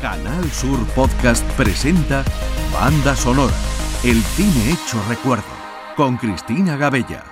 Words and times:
Canal 0.00 0.44
Sur 0.52 0.78
Podcast 0.94 1.44
presenta 1.52 2.22
Banda 2.72 3.16
Sonora, 3.16 3.54
el 4.04 4.22
cine 4.22 4.72
hecho 4.72 5.02
recuerdo, 5.08 5.44
con 5.96 6.18
Cristina 6.18 6.76
Gabella. 6.76 7.24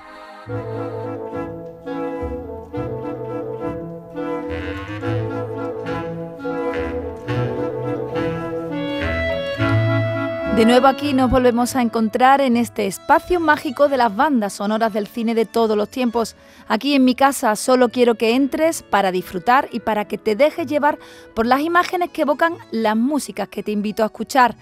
De 10.56 10.64
nuevo 10.64 10.86
aquí 10.86 11.14
nos 11.14 11.32
volvemos 11.32 11.74
a 11.74 11.82
encontrar 11.82 12.40
en 12.40 12.56
este 12.56 12.86
espacio 12.86 13.40
mágico 13.40 13.88
de 13.88 13.96
las 13.96 14.14
bandas 14.14 14.53
sonoras 14.53 14.92
del 14.92 15.08
cine 15.08 15.34
de 15.34 15.46
todos 15.46 15.76
los 15.76 15.88
tiempos. 15.88 16.36
Aquí 16.68 16.95
en 16.95 17.04
mi 17.04 17.16
casa 17.16 17.56
solo 17.56 17.88
quiero 17.88 18.14
que 18.14 18.36
entres 18.36 18.84
para 18.84 19.10
disfrutar 19.10 19.68
y 19.72 19.80
para 19.80 20.04
que 20.04 20.16
te 20.16 20.36
dejes 20.36 20.68
llevar 20.68 21.00
por 21.34 21.45
las 21.45 21.60
imágenes 21.60 22.10
que 22.10 22.22
evocan 22.22 22.56
las 22.70 22.96
músicas 22.96 23.48
que 23.48 23.64
te 23.64 23.72
invito 23.72 24.04
a 24.04 24.06
escuchar. 24.06 24.54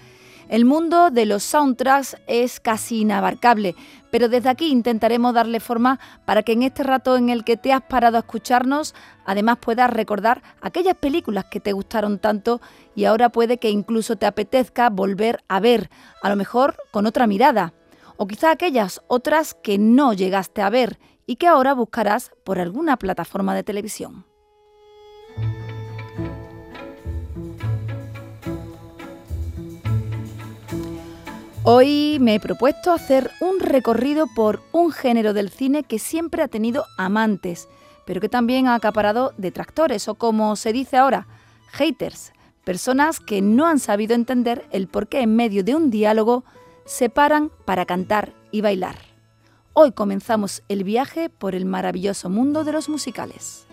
El 0.53 0.65
mundo 0.65 1.09
de 1.09 1.25
los 1.25 1.41
soundtracks 1.41 2.15
es 2.27 2.59
casi 2.59 2.99
inabarcable, 2.99 3.75
pero 4.11 4.29
desde 4.29 4.49
aquí 4.49 4.67
intentaremos 4.67 5.33
darle 5.33 5.59
forma 5.59 5.99
para 6.25 6.43
que 6.43 6.51
en 6.51 6.61
este 6.61 6.83
rato 6.83 7.17
en 7.17 7.29
el 7.29 7.43
que 7.43 7.57
te 7.57 7.73
has 7.73 7.81
parado 7.81 8.17
a 8.17 8.19
escucharnos, 8.19 8.93
además 9.25 9.57
puedas 9.59 9.89
recordar 9.89 10.43
aquellas 10.61 10.93
películas 10.93 11.45
que 11.45 11.59
te 11.59 11.73
gustaron 11.73 12.19
tanto 12.19 12.61
y 12.93 13.05
ahora 13.05 13.29
puede 13.29 13.57
que 13.57 13.71
incluso 13.71 14.15
te 14.15 14.27
apetezca 14.27 14.91
volver 14.91 15.43
a 15.47 15.59
ver, 15.59 15.89
a 16.21 16.29
lo 16.29 16.35
mejor 16.35 16.75
con 16.91 17.07
otra 17.07 17.25
mirada, 17.25 17.73
o 18.17 18.27
quizá 18.27 18.51
aquellas 18.51 19.01
otras 19.07 19.55
que 19.55 19.79
no 19.79 20.13
llegaste 20.13 20.61
a 20.61 20.69
ver 20.69 20.99
y 21.25 21.37
que 21.37 21.47
ahora 21.47 21.73
buscarás 21.73 22.29
por 22.43 22.59
alguna 22.59 22.97
plataforma 22.97 23.55
de 23.55 23.63
televisión. 23.63 24.27
Hoy 31.65 32.17
me 32.19 32.35
he 32.35 32.39
propuesto 32.41 32.91
hacer 32.91 33.31
un 33.39 33.61
recorrido 33.61 34.27
por 34.27 34.61
un 34.73 34.91
género 34.91 35.31
del 35.31 35.49
cine 35.49 35.83
que 35.83 35.97
siempre 35.97 36.43
ha 36.43 36.49
tenido 36.49 36.85
amantes, 36.97 37.69
pero 38.05 38.19
que 38.19 38.27
también 38.27 38.67
ha 38.67 38.75
acaparado 38.75 39.33
detractores 39.37 40.09
o 40.09 40.15
como 40.15 40.57
se 40.57 40.73
dice 40.73 40.97
ahora, 40.97 41.25
haters, 41.67 42.33
personas 42.65 43.21
que 43.21 43.41
no 43.41 43.65
han 43.65 43.79
sabido 43.79 44.13
entender 44.13 44.65
el 44.71 44.87
por 44.87 45.07
qué 45.07 45.21
en 45.21 45.37
medio 45.37 45.63
de 45.63 45.73
un 45.73 45.89
diálogo 45.89 46.43
se 46.83 47.09
paran 47.09 47.49
para 47.63 47.85
cantar 47.85 48.33
y 48.51 48.59
bailar. 48.59 48.97
Hoy 49.71 49.93
comenzamos 49.93 50.63
el 50.67 50.83
viaje 50.83 51.29
por 51.29 51.55
el 51.55 51.63
maravilloso 51.63 52.29
mundo 52.29 52.65
de 52.65 52.73
los 52.73 52.89
musicales. 52.89 53.67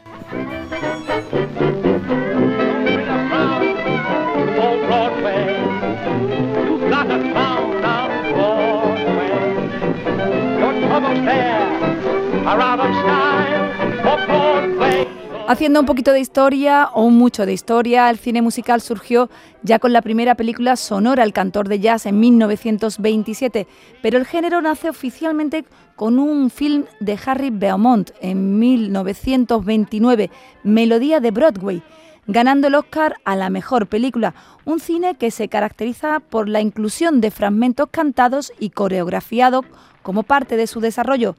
Haciendo 15.46 15.80
un 15.80 15.86
poquito 15.86 16.12
de 16.12 16.18
historia 16.18 16.90
o 16.94 17.10
mucho 17.10 17.46
de 17.46 17.52
historia, 17.52 18.10
el 18.10 18.18
cine 18.18 18.42
musical 18.42 18.80
surgió 18.80 19.30
ya 19.62 19.78
con 19.78 19.92
la 19.92 20.02
primera 20.02 20.34
película 20.34 20.74
sonora 20.74 21.22
El 21.22 21.32
cantor 21.32 21.68
de 21.68 21.78
jazz 21.78 22.06
en 22.06 22.18
1927, 22.18 23.68
pero 24.02 24.18
el 24.18 24.26
género 24.26 24.60
nace 24.62 24.88
oficialmente 24.88 25.64
con 25.94 26.18
un 26.18 26.50
film 26.50 26.86
de 26.98 27.18
Harry 27.24 27.50
Beaumont 27.50 28.10
en 28.20 28.58
1929, 28.58 30.30
Melodía 30.64 31.20
de 31.20 31.30
Broadway, 31.30 31.82
ganando 32.26 32.66
el 32.66 32.74
Oscar 32.74 33.16
a 33.24 33.36
la 33.36 33.48
mejor 33.50 33.86
película, 33.86 34.34
un 34.64 34.80
cine 34.80 35.14
que 35.14 35.30
se 35.30 35.48
caracteriza 35.48 36.18
por 36.18 36.48
la 36.48 36.60
inclusión 36.60 37.20
de 37.20 37.30
fragmentos 37.30 37.88
cantados 37.92 38.52
y 38.58 38.70
coreografiados 38.70 39.64
como 40.02 40.24
parte 40.24 40.56
de 40.56 40.66
su 40.66 40.80
desarrollo. 40.80 41.36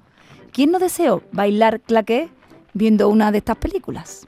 ¿Quién 0.51 0.72
no 0.72 0.79
deseó 0.79 1.23
bailar 1.31 1.79
claqué? 1.79 2.29
viendo 2.73 3.09
una 3.09 3.31
de 3.31 3.39
estas 3.39 3.57
películas. 3.57 4.25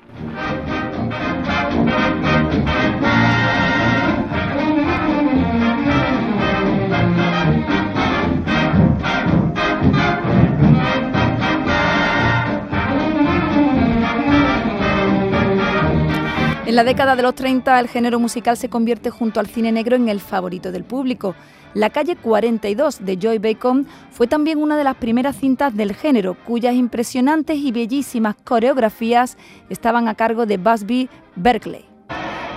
En 16.65 16.75
la 16.75 16.83
década 16.83 17.15
de 17.15 17.21
los 17.21 17.35
30 17.35 17.79
el 17.79 17.87
género 17.87 18.19
musical 18.19 18.57
se 18.57 18.67
convierte 18.67 19.09
junto 19.09 19.39
al 19.39 19.47
cine 19.47 19.71
negro 19.71 19.95
en 19.95 20.09
el 20.09 20.19
favorito 20.19 20.71
del 20.71 20.83
público. 20.83 21.35
La 21.73 21.89
calle 21.89 22.15
42 22.15 23.03
de 23.03 23.17
Joy 23.17 23.39
Bacon 23.39 23.87
fue 24.11 24.27
también 24.27 24.59
una 24.59 24.77
de 24.77 24.83
las 24.83 24.95
primeras 24.95 25.37
cintas 25.37 25.75
del 25.75 25.95
género, 25.95 26.37
cuyas 26.45 26.75
impresionantes 26.75 27.57
y 27.57 27.71
bellísimas 27.71 28.35
coreografías 28.43 29.37
estaban 29.69 30.07
a 30.07 30.13
cargo 30.13 30.45
de 30.45 30.57
Busby 30.57 31.09
Berkeley. 31.35 31.85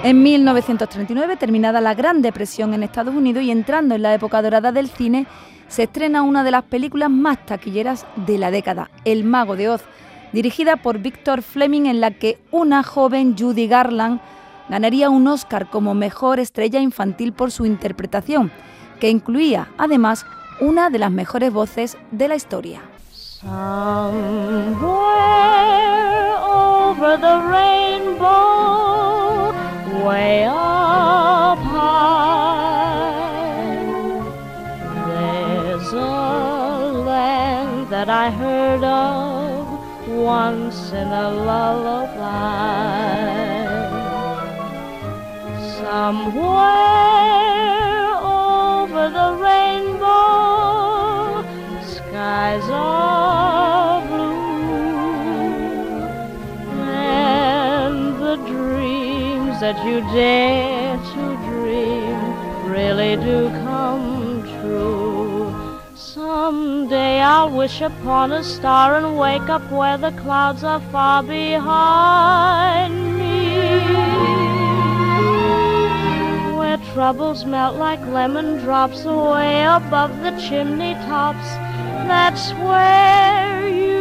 En 0.02 0.22
1939, 0.22 1.36
terminada 1.36 1.80
la 1.80 1.94
Gran 1.94 2.20
Depresión 2.20 2.74
en 2.74 2.82
Estados 2.82 3.14
Unidos 3.14 3.42
y 3.42 3.50
entrando 3.50 3.94
en 3.94 4.02
la 4.02 4.12
época 4.12 4.42
dorada 4.42 4.70
del 4.70 4.88
cine, 4.88 5.26
se 5.68 5.84
estrena 5.84 6.20
una 6.20 6.44
de 6.44 6.50
las 6.50 6.64
películas 6.64 7.08
más 7.08 7.44
taquilleras 7.46 8.06
de 8.26 8.36
la 8.36 8.50
década, 8.50 8.90
El 9.06 9.24
Mago 9.24 9.56
de 9.56 9.70
Oz, 9.70 9.82
dirigida 10.34 10.76
por 10.76 10.98
Victor 10.98 11.40
Fleming 11.40 11.86
en 11.86 12.02
la 12.02 12.10
que 12.10 12.38
una 12.50 12.82
joven 12.82 13.34
Judy 13.36 13.66
Garland 13.66 14.20
ganaría 14.68 15.08
un 15.08 15.26
Oscar 15.26 15.70
como 15.70 15.94
mejor 15.94 16.38
estrella 16.38 16.80
infantil 16.80 17.32
por 17.32 17.50
su 17.50 17.64
interpretación 17.64 18.52
que 19.00 19.10
incluía 19.10 19.68
además 19.78 20.26
una 20.60 20.90
de 20.90 20.98
las 20.98 21.10
mejores 21.10 21.52
voces 21.52 21.96
de 22.10 22.28
la 22.28 22.36
historia. 22.36 22.82
once 40.26 40.92
in 40.92 41.08
a 41.08 41.30
skies 52.36 52.68
are 52.68 54.06
blue, 54.08 54.36
and 56.82 57.98
the 58.20 58.36
dreams 58.52 59.58
that 59.60 59.78
you 59.86 60.00
dare 60.12 60.98
to 61.12 61.22
dream 61.48 62.18
really 62.70 63.16
do 63.16 63.48
come 63.64 64.42
true. 64.60 65.80
Someday 65.94 67.20
I'll 67.20 67.50
wish 67.56 67.80
upon 67.80 68.32
a 68.32 68.44
star 68.44 68.96
and 68.96 69.18
wake 69.18 69.48
up 69.48 69.64
where 69.72 69.96
the 69.96 70.12
clouds 70.22 70.62
are 70.62 70.82
far 70.92 71.22
behind 71.22 72.94
me. 73.18 73.38
Where 76.58 76.78
troubles 76.92 77.46
melt 77.46 77.76
like 77.76 78.00
lemon 78.18 78.58
drops 78.58 79.06
away 79.06 79.64
above 79.64 80.12
the 80.20 80.32
chimney 80.46 80.92
tops. 81.08 81.65
That's 82.06 82.52
where 82.54 83.68
you 83.68 83.96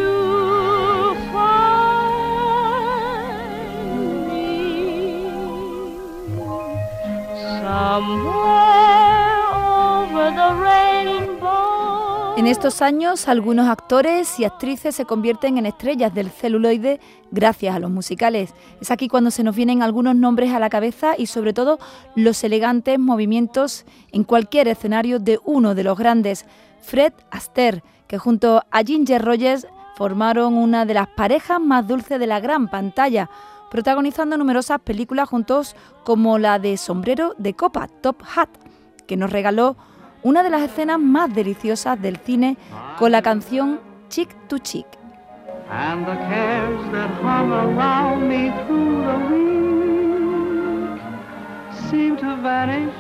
En 12.38 12.48
estos 12.48 12.82
años, 12.82 13.28
algunos 13.28 13.68
actores 13.68 14.40
y 14.40 14.46
actrices 14.46 14.96
se 14.96 15.06
convierten 15.06 15.58
en 15.58 15.66
estrellas 15.66 16.14
del 16.14 16.30
celuloide 16.30 17.00
gracias 17.32 17.76
a 17.76 17.80
los 17.80 17.90
musicales. 17.90 18.54
Es 18.82 18.92
aquí 18.92 19.08
cuando 19.08 19.32
se 19.32 19.44
nos 19.44 19.56
vienen 19.56 19.82
algunos 19.82 20.16
nombres 20.16 20.52
a 20.54 20.60
la 20.60 20.70
cabeza 20.70 21.16
y 21.18 21.26
sobre 21.26 21.54
todo 21.54 21.80
los 22.16 22.44
elegantes 22.44 23.00
movimientos 23.00 23.86
en 24.12 24.24
cualquier 24.24 24.68
escenario 24.68 25.20
de 25.20 25.40
uno 25.44 25.74
de 25.76 25.84
los 25.84 25.98
grandes, 25.98 26.46
Fred 26.82 27.14
Astaire, 27.32 27.82
que 28.08 28.18
junto 28.18 28.64
a 28.72 28.84
Ginger 28.84 29.24
Rogers 29.24 29.68
formaron 29.96 30.56
una 30.56 30.86
de 30.86 30.94
las 30.94 31.08
parejas 31.08 31.60
más 31.60 31.88
dulces 31.88 32.20
de 32.20 32.28
la 32.28 32.40
gran 32.40 32.68
pantalla, 32.68 33.30
protagonizando 33.72 34.38
numerosas 34.38 34.80
películas 34.82 35.30
juntos 35.30 35.76
como 36.04 36.38
la 36.38 36.60
de 36.60 36.78
Sombrero 36.78 37.34
de 37.38 37.54
Copa, 37.54 37.88
Top 38.02 38.22
Hat, 38.36 38.50
que 39.08 39.18
nos 39.18 39.32
regaló 39.32 39.76
una 40.24 40.44
de 40.44 40.50
las 40.50 40.62
escenas 40.62 41.00
más 41.00 41.34
deliciosas 41.34 42.02
del 42.02 42.18
cine 42.18 42.58
con 42.98 43.12
la 43.12 43.22
canción 43.22 43.80
Chick 44.10 44.30
to 44.48 44.58
Chick. 44.60 44.88
Seem 51.90 52.18
to 52.18 52.36
vanish 52.42 52.94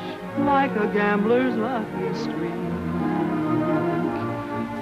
like 0.46 0.75
a 0.75 0.86
gambler's 0.94 1.56
lucky 1.56 2.65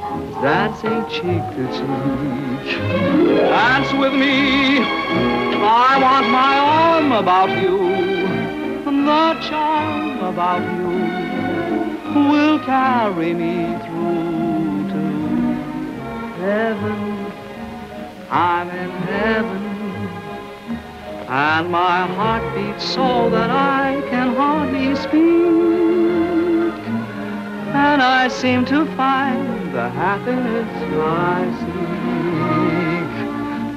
as 0.00 0.84
a 0.84 1.06
cheek 1.10 1.42
to 1.56 1.66
cheek. 1.72 2.78
Dance 3.36 3.92
with 3.94 4.12
me, 4.12 4.78
I 4.80 5.98
want 6.00 6.30
my 6.30 6.58
arm 6.58 7.12
about 7.12 7.50
you. 7.62 7.78
The 9.08 9.40
charm 9.48 10.18
about 10.22 10.62
you 10.76 12.20
will 12.28 12.58
carry 12.60 13.32
me 13.32 13.76
through 13.84 14.88
to 14.92 15.02
heaven. 16.40 17.32
I'm 18.30 18.68
in 18.68 18.90
heaven. 18.90 19.64
And 21.28 21.70
my 21.70 22.06
heart 22.06 22.54
beats 22.54 22.84
so 22.84 23.30
that 23.30 23.50
I 23.50 24.02
can 24.10 24.34
hardly 24.34 24.94
speak. 24.96 25.18
And 27.74 28.02
I 28.02 28.28
seem 28.28 28.64
to 28.66 28.84
find 28.94 29.57
the 29.72 29.90
happiness 29.90 30.68
I 30.94 31.44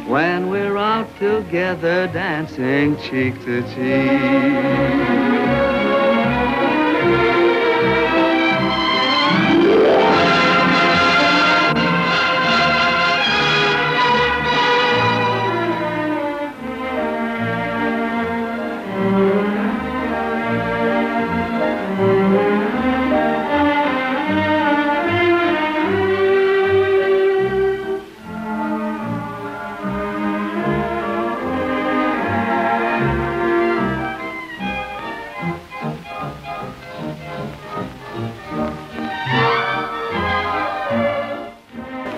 seek 0.05 0.07
when 0.09 0.49
we're 0.49 0.77
out 0.77 1.07
together 1.19 2.07
dancing 2.07 2.97
cheek 2.97 3.43
to 3.45 3.61
cheek. 3.73 5.50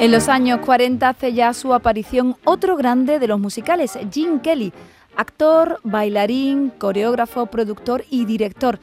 En 0.03 0.11
los 0.11 0.27
años 0.27 0.59
40 0.59 1.07
hace 1.07 1.31
ya 1.31 1.53
su 1.53 1.73
aparición 1.73 2.35
otro 2.43 2.75
grande 2.75 3.19
de 3.19 3.27
los 3.29 3.39
musicales, 3.39 3.97
Gene 4.11 4.41
Kelly, 4.41 4.73
actor, 5.15 5.79
bailarín, 5.85 6.71
coreógrafo, 6.77 7.45
productor 7.45 8.03
y 8.09 8.25
director. 8.25 8.79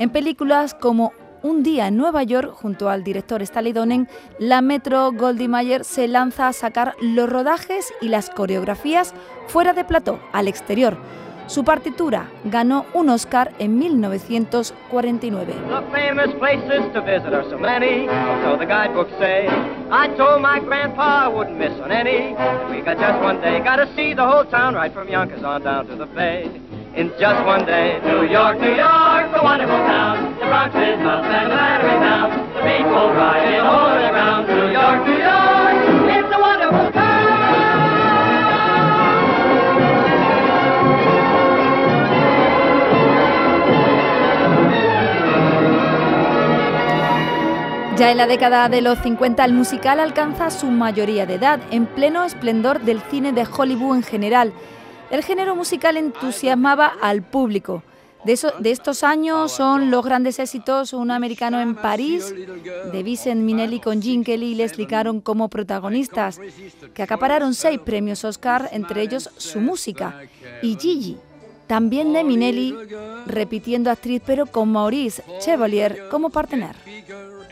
En 0.00 0.10
películas 0.10 0.74
como 0.74 1.12
Un 1.44 1.62
día 1.62 1.86
en 1.86 1.96
Nueva 1.96 2.24
York, 2.24 2.50
junto 2.54 2.88
al 2.88 3.04
director 3.04 3.40
Stanley 3.40 3.72
Donen, 3.72 4.08
la 4.40 4.62
Metro 4.62 5.12
Goldie 5.12 5.46
Mayer 5.46 5.84
se 5.84 6.08
lanza 6.08 6.48
a 6.48 6.52
sacar 6.52 6.96
los 7.00 7.30
rodajes 7.30 7.92
y 8.00 8.08
las 8.08 8.28
coreografías 8.28 9.14
fuera 9.46 9.74
de 9.74 9.84
plató, 9.84 10.18
al 10.32 10.48
exterior. 10.48 10.96
Su 11.46 11.62
partitura 11.62 12.26
ganó 12.44 12.86
un 12.94 13.10
Oscar 13.10 13.52
en 13.58 13.78
1949. 13.78 15.52
The 15.68 15.82
famous 15.92 16.34
places 16.38 16.92
to 16.94 17.02
visit 17.02 17.32
are 17.34 17.44
so 17.50 17.58
many, 17.58 18.06
so 18.44 18.56
the 18.56 18.64
guidebooks 18.64 19.12
say. 19.18 19.46
I 19.90 20.08
told 20.16 20.40
my 20.40 20.58
grandpa 20.60 21.26
I 21.26 21.28
wouldn't 21.28 21.58
miss 21.58 21.78
on 21.80 21.92
any. 21.92 22.34
We 22.70 22.80
got 22.82 22.98
just 22.98 23.20
one 23.20 23.40
day, 23.42 23.60
gotta 23.60 23.86
see 23.94 24.14
the 24.14 24.26
whole 24.26 24.44
town 24.46 24.74
right 24.74 24.92
from 24.92 25.08
Yonkers 25.08 25.44
on 25.44 25.62
down 25.62 25.86
to 25.88 25.96
the 25.96 26.06
Bay. 26.06 26.48
In 26.96 27.10
just 27.20 27.44
one 27.44 27.66
day, 27.66 28.00
New 28.04 28.24
York, 28.24 28.58
New 28.60 28.74
York, 28.74 29.32
the 29.34 29.42
wonderful 29.42 29.76
town. 29.84 30.34
The 30.38 30.46
Bronx 30.46 30.74
is 30.76 31.00
up 31.04 31.24
and 31.24 31.50
Battery. 31.50 31.98
The 32.54 32.60
people 32.62 33.12
riding 33.12 33.60
all 33.60 33.98
around. 33.98 34.46
New 34.46 34.72
York, 34.72 35.06
New 35.06 35.13
Ya 47.96 48.10
en 48.10 48.16
la 48.16 48.26
década 48.26 48.68
de 48.68 48.80
los 48.80 48.98
50 48.98 49.44
el 49.44 49.52
musical 49.52 50.00
alcanza 50.00 50.50
su 50.50 50.66
mayoría 50.66 51.26
de 51.26 51.34
edad, 51.34 51.60
en 51.70 51.86
pleno 51.86 52.24
esplendor 52.24 52.80
del 52.80 53.00
cine 53.02 53.32
de 53.32 53.46
Hollywood 53.46 53.96
en 53.96 54.02
general. 54.02 54.52
El 55.12 55.22
género 55.22 55.54
musical 55.54 55.96
entusiasmaba 55.96 56.92
al 57.00 57.22
público. 57.22 57.84
De, 58.24 58.36
de 58.58 58.70
estos 58.72 59.04
años 59.04 59.52
son 59.52 59.92
los 59.92 60.04
grandes 60.04 60.40
éxitos 60.40 60.92
Un 60.92 61.12
americano 61.12 61.60
en 61.60 61.76
París, 61.76 62.34
de 62.92 63.02
Vincent 63.04 63.40
Minnelli 63.42 63.78
con 63.78 64.02
Gene 64.02 64.24
Kelly 64.24 64.52
y 64.52 64.54
Leslie 64.56 64.88
como 65.22 65.48
protagonistas, 65.48 66.40
que 66.94 67.02
acapararon 67.02 67.54
seis 67.54 67.78
premios 67.78 68.24
Oscar, 68.24 68.70
entre 68.72 69.02
ellos 69.02 69.30
su 69.36 69.60
música, 69.60 70.20
y 70.62 70.76
Gigi, 70.76 71.16
también 71.68 72.12
de 72.12 72.24
Minnelli, 72.24 72.74
repitiendo 73.26 73.90
actriz 73.90 74.20
pero 74.26 74.46
con 74.46 74.72
Maurice 74.72 75.22
Chevalier 75.38 76.08
como 76.10 76.30
partener. 76.30 76.74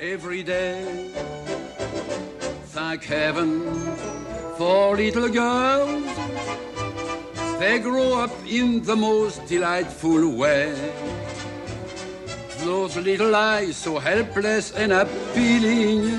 Every 0.02 0.42
day. 0.42 1.10
Thank 2.74 3.04
heaven 3.04 3.70
for 4.58 4.96
little 4.96 5.28
girls. 5.28 6.02
They 7.60 7.78
grow 7.78 8.18
up 8.18 8.32
in 8.44 8.82
the 8.82 8.96
most 8.96 9.46
delightful 9.46 10.36
way. 10.36 10.74
Those 12.64 12.96
little 12.96 13.36
eyes 13.36 13.76
so 13.76 14.00
helpless 14.00 14.72
and 14.72 14.92
appealing. 14.92 16.10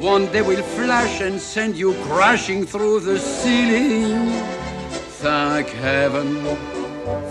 One 0.00 0.26
day 0.30 0.42
will 0.42 0.62
flash 0.62 1.20
and 1.20 1.40
send 1.40 1.74
you 1.76 1.94
crashing 2.04 2.66
through 2.66 3.00
the 3.00 3.18
ceiling. 3.18 4.30
Thank 5.18 5.68
heaven 5.70 6.56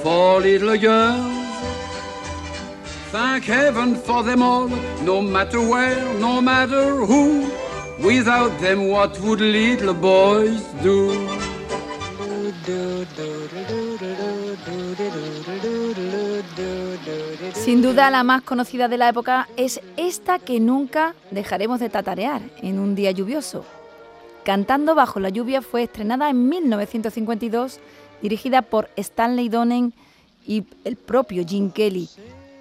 for 0.03 0.41
little 0.41 0.77
girls. 0.77 1.46
Thank 3.11 3.45
heaven 3.45 3.95
for 3.95 4.21
them 4.21 4.41
all, 4.41 4.69
no 5.03 5.21
matter 5.21 5.59
where, 5.59 5.95
no 6.19 6.41
matter 6.41 6.91
who. 7.05 7.49
Without 8.03 8.51
them, 8.59 8.89
what 8.89 9.17
would 9.21 9.39
little 9.39 9.93
boys 9.93 10.61
do? 10.83 11.13
Sin 17.53 17.81
duda 17.81 18.09
la 18.11 18.23
más 18.23 18.41
conocida 18.41 18.89
de 18.89 18.97
la 18.97 19.09
época 19.09 19.47
es 19.55 19.79
esta 19.95 20.37
que 20.39 20.59
nunca 20.59 21.15
dejaremos 21.31 21.79
de 21.79 21.89
tatarear 21.89 22.41
en 22.61 22.79
un 22.79 22.93
día 22.93 23.11
lluvioso. 23.11 23.63
Cantando 24.43 24.95
bajo 24.95 25.19
la 25.21 25.29
lluvia 25.29 25.61
fue 25.61 25.83
estrenada 25.83 26.29
en 26.29 26.49
1952, 26.49 27.79
dirigida 28.21 28.61
por 28.63 28.89
Stanley 28.97 29.47
Donen 29.47 29.93
y 30.45 30.65
el 30.83 30.97
propio 30.97 31.45
Gene 31.47 31.71
Kelly, 31.71 32.09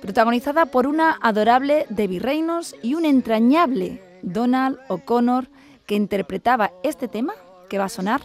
protagonizada 0.01 0.67
por 0.67 0.87
una 0.87 1.19
adorable 1.21 1.87
Debbie 1.89 2.21
Reynolds 2.21 2.75
y 2.83 2.95
un 2.95 3.05
entrañable 3.05 4.03
Donald 4.23 4.79
O'Connor 4.89 5.49
que 5.87 5.95
interpretaba 5.95 6.73
este 6.83 7.09
tema 7.09 7.35
que 7.69 7.79
va 7.79 7.85
a 7.85 7.89
sonar 7.89 8.21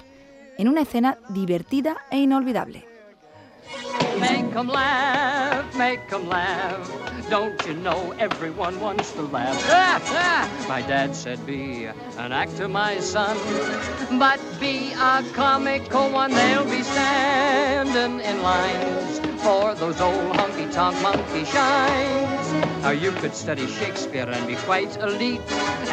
en 0.58 0.68
una 0.68 0.82
escena 0.82 1.18
divertida 1.30 1.98
e 2.12 2.20
inolvidable. 2.20 2.86
Make 4.22 4.56
'em 4.56 4.68
laugh, 4.68 5.76
make 5.76 6.14
'em 6.14 6.28
laugh. 6.30 6.92
Don't 7.30 7.66
you 7.66 7.74
know 7.74 8.14
everyone 8.20 8.80
wants 8.80 9.12
to 9.14 9.24
laugh? 9.24 9.58
Ah, 9.70 10.00
ah. 10.10 10.66
My 10.68 10.82
dad 10.82 11.16
said, 11.16 11.46
Be 11.46 11.86
an 12.18 12.32
actor, 12.32 12.68
my 12.68 13.00
son, 13.00 13.38
but 14.20 14.40
be 14.60 14.94
a 14.94 15.24
comical 15.34 16.10
one. 16.12 16.32
They'll 16.34 16.66
be 16.70 16.84
standing 16.84 18.20
in 18.30 18.44
lines 18.44 19.20
for 19.42 19.74
those 19.76 20.00
old 20.00 20.36
honky 20.38 20.72
tonk 20.72 21.02
monkey 21.02 21.44
shines. 21.46 22.48
Now 22.84 22.92
you 22.92 23.12
could 23.22 23.36
study 23.36 23.68
Shakespeare 23.68 24.28
and 24.30 24.48
be 24.48 24.56
quite 24.70 24.98
elite, 24.98 25.42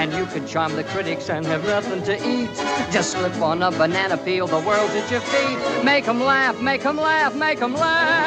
and 0.01 0.13
you 0.13 0.25
could 0.27 0.47
charm 0.47 0.75
the 0.77 0.85
critics 0.85 1.29
and 1.31 1.47
have 1.47 1.65
nothing 1.67 2.03
to 2.05 2.15
eat. 2.37 2.55
Just 2.91 3.13
slip 3.13 3.37
on 3.41 3.63
a 3.63 3.71
banana 3.71 4.17
peel, 4.19 4.47
the 4.47 4.61
world's 4.69 4.95
at 4.95 5.11
your 5.11 5.21
feet. 5.33 5.59
Make 5.85 6.07
'em 6.09 6.21
laugh, 6.21 6.61
make 6.61 6.85
'em 6.85 6.97
laugh, 6.97 7.35
make 7.35 7.61
'em 7.63 7.75
laugh. 7.75 8.18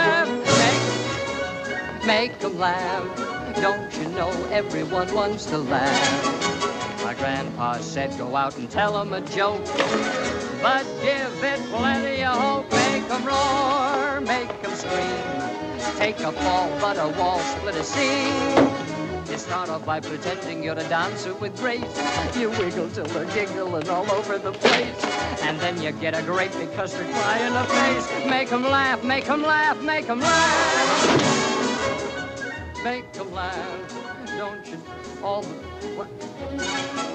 Make, 0.60 2.06
make 2.06 2.44
'em 2.44 2.58
laugh. 2.60 3.06
Don't 3.62 3.94
you 4.00 4.08
know 4.10 4.32
everyone 4.52 5.14
wants 5.14 5.46
to 5.48 5.58
laugh? 5.58 7.04
My 7.04 7.14
grandpa 7.16 7.80
said, 7.82 8.18
go 8.18 8.36
out 8.36 8.58
and 8.58 8.70
tell 8.72 8.98
'em 9.00 9.14
a 9.14 9.22
joke. 9.22 9.66
But 10.62 10.86
give 11.02 11.44
it 11.44 11.62
plenty 11.72 12.24
of 12.24 12.38
hope. 12.40 12.72
Make 12.72 13.10
'em 13.12 13.26
roar, 13.26 14.22
make 14.22 14.52
'em 14.64 14.76
scream. 14.76 15.26
Take 15.98 16.20
a 16.22 16.32
fall, 16.32 16.70
but 16.82 16.98
a 16.98 17.10
wall 17.20 17.40
split 17.40 17.76
a 17.76 17.84
seam. 17.84 18.81
You 19.32 19.38
start 19.38 19.70
off 19.70 19.86
by 19.86 20.02
pretending 20.02 20.62
you're 20.62 20.78
a 20.78 20.84
dancer 20.90 21.34
with 21.34 21.56
grace. 21.56 21.82
You 22.36 22.50
wiggle 22.50 22.90
till 22.90 23.06
they're 23.06 23.24
giggling 23.34 23.88
all 23.88 24.12
over 24.12 24.38
the 24.38 24.52
place. 24.52 25.06
And 25.44 25.58
then 25.62 25.82
you 25.82 25.94
get 25.94 26.14
a 26.14 26.22
great 26.22 26.52
big 26.52 26.74
custard 26.74 27.10
pie 27.14 27.48
in 27.48 27.54
the 27.54 27.64
face. 27.64 28.30
Make 28.30 28.52
'em 28.52 28.64
laugh, 28.64 29.06
make 29.06 29.30
'em 29.30 29.42
laugh, 29.42 29.82
make 29.82 30.10
'em 30.10 30.20
laugh. 30.20 31.24
Make 32.84 33.06
'em 33.18 33.32
laugh. 33.34 34.28
Don't 34.38 34.66
you? 34.68 34.78
All 35.24 35.44
the. 35.44 35.56
What? 35.96 37.11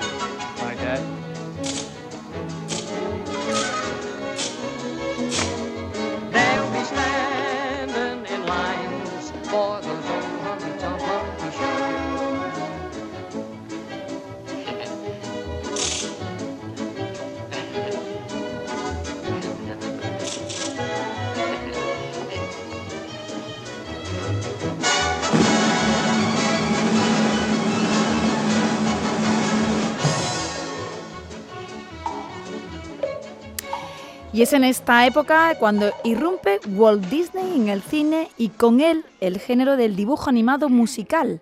Y 34.36 34.42
es 34.42 34.52
en 34.52 34.64
esta 34.64 35.06
época 35.06 35.54
cuando 35.58 35.90
irrumpe 36.04 36.60
Walt 36.68 37.06
Disney 37.06 37.56
en 37.56 37.70
el 37.70 37.80
cine 37.80 38.28
y 38.36 38.50
con 38.50 38.82
él 38.82 39.02
el 39.22 39.38
género 39.38 39.78
del 39.78 39.96
dibujo 39.96 40.28
animado 40.28 40.68
musical. 40.68 41.40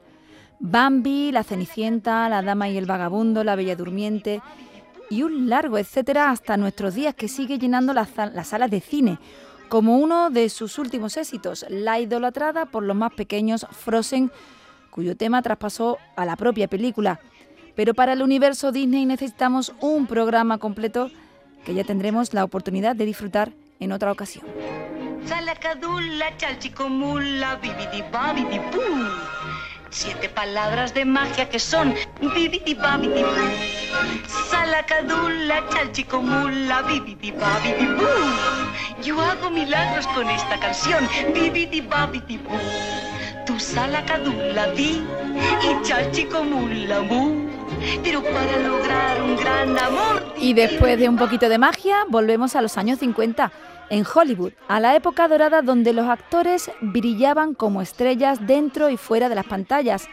Bambi, 0.60 1.32
La 1.32 1.42
Cenicienta, 1.42 2.28
La 2.28 2.40
Dama 2.40 2.68
y 2.68 2.76
el 2.76 2.86
Vagabundo, 2.86 3.42
La 3.42 3.56
Bella 3.56 3.74
Durmiente 3.74 4.42
y 5.10 5.24
un 5.24 5.48
largo 5.48 5.76
etcétera 5.76 6.30
hasta 6.30 6.56
nuestros 6.56 6.94
días 6.94 7.16
que 7.16 7.26
sigue 7.26 7.58
llenando 7.58 7.92
las, 7.94 8.10
las 8.32 8.46
salas 8.46 8.70
de 8.70 8.80
cine, 8.80 9.18
como 9.68 9.98
uno 9.98 10.30
de 10.30 10.48
sus 10.48 10.78
últimos 10.78 11.16
éxitos, 11.16 11.66
la 11.68 11.98
idolatrada 11.98 12.64
por 12.64 12.84
los 12.84 12.94
más 12.94 13.12
pequeños 13.12 13.66
Frozen, 13.72 14.30
cuyo 14.90 15.16
tema 15.16 15.42
traspasó 15.42 15.98
a 16.14 16.24
la 16.24 16.36
propia 16.36 16.68
película. 16.68 17.18
Pero 17.74 17.92
para 17.92 18.12
el 18.12 18.22
universo 18.22 18.70
Disney 18.70 19.04
necesitamos 19.04 19.72
un 19.80 20.06
programa 20.06 20.58
completo 20.58 21.10
que 21.64 21.74
ya 21.74 21.84
tendremos 21.84 22.32
la 22.34 22.44
oportunidad 22.44 22.94
de 22.94 23.06
disfrutar 23.06 23.52
en 23.80 23.92
otra 23.92 24.12
ocasión. 24.12 24.44
Siete 29.90 30.28
palabras 30.28 30.92
de 30.92 31.04
magia 31.04 31.48
que 31.48 31.60
son 31.60 31.94
bibidi 32.34 32.74
babidi. 32.74 33.24
Salacadula, 34.50 35.68
chalchicomula, 35.68 36.82
bibidi 36.82 37.30
babidi. 37.30 37.86
Yo 39.04 39.20
hago 39.20 39.50
milagros 39.50 40.08
con 40.08 40.28
esta 40.28 40.58
canción, 40.58 41.08
bibidi 41.32 41.80
babidi. 41.80 42.40
Tu 43.46 43.60
salacadula 43.60 44.66
di 44.72 45.00
y 45.62 45.82
chalchicomula 45.86 47.00
mu. 47.02 47.43
Pero 48.02 48.22
para 48.22 48.58
lograr 48.58 49.22
un 49.22 49.36
gran 49.36 49.78
amor. 49.78 50.22
Y 50.36 50.54
después 50.54 50.98
de 50.98 51.08
un 51.08 51.16
poquito 51.16 51.48
de 51.48 51.58
magia, 51.58 52.04
volvemos 52.08 52.56
a 52.56 52.62
los 52.62 52.76
años 52.78 52.98
50, 52.98 53.50
en 53.90 54.04
Hollywood, 54.12 54.52
a 54.68 54.80
la 54.80 54.96
época 54.96 55.28
dorada 55.28 55.62
donde 55.62 55.92
los 55.92 56.06
actores 56.08 56.70
brillaban 56.80 57.54
como 57.54 57.82
estrellas 57.82 58.46
dentro 58.46 58.90
y 58.90 58.96
fuera 58.96 59.28
de 59.28 59.34
las 59.34 59.46
pantallas. 59.46 60.08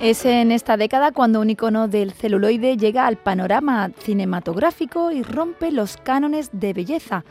Es 0.00 0.24
en 0.24 0.52
esta 0.52 0.76
década 0.76 1.12
cuando 1.12 1.40
un 1.40 1.50
icono 1.50 1.88
del 1.88 2.12
celuloide 2.12 2.76
llega 2.76 3.06
al 3.06 3.16
panorama 3.16 3.90
cinematográfico 3.98 5.12
y 5.12 5.22
rompe 5.22 5.70
los 5.70 5.96
cánones 5.96 6.50
de 6.52 6.72
belleza. 6.72 7.24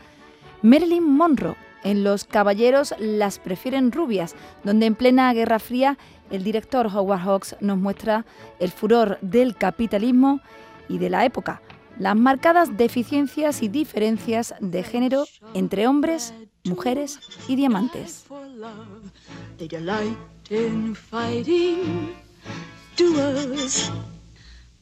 Marilyn 0.62 1.04
Monroe. 1.04 1.56
En 1.84 2.02
Los 2.02 2.24
Caballeros 2.24 2.94
las 2.98 3.38
prefieren 3.38 3.92
rubias, 3.92 4.34
donde 4.62 4.86
en 4.86 4.94
plena 4.94 5.30
Guerra 5.34 5.58
Fría 5.58 5.98
el 6.34 6.44
director 6.44 6.86
Howard 6.86 7.20
Hawks 7.20 7.56
nos 7.60 7.78
muestra 7.78 8.24
el 8.58 8.70
furor 8.70 9.18
del 9.20 9.56
capitalismo 9.56 10.40
y 10.88 10.98
de 10.98 11.10
la 11.10 11.24
época, 11.24 11.62
las 11.98 12.16
marcadas 12.16 12.76
deficiencias 12.76 13.62
y 13.62 13.68
diferencias 13.68 14.54
de 14.60 14.82
género 14.82 15.24
entre 15.54 15.86
hombres, 15.86 16.34
mujeres 16.64 17.20
y 17.48 17.56
diamantes. 17.56 18.24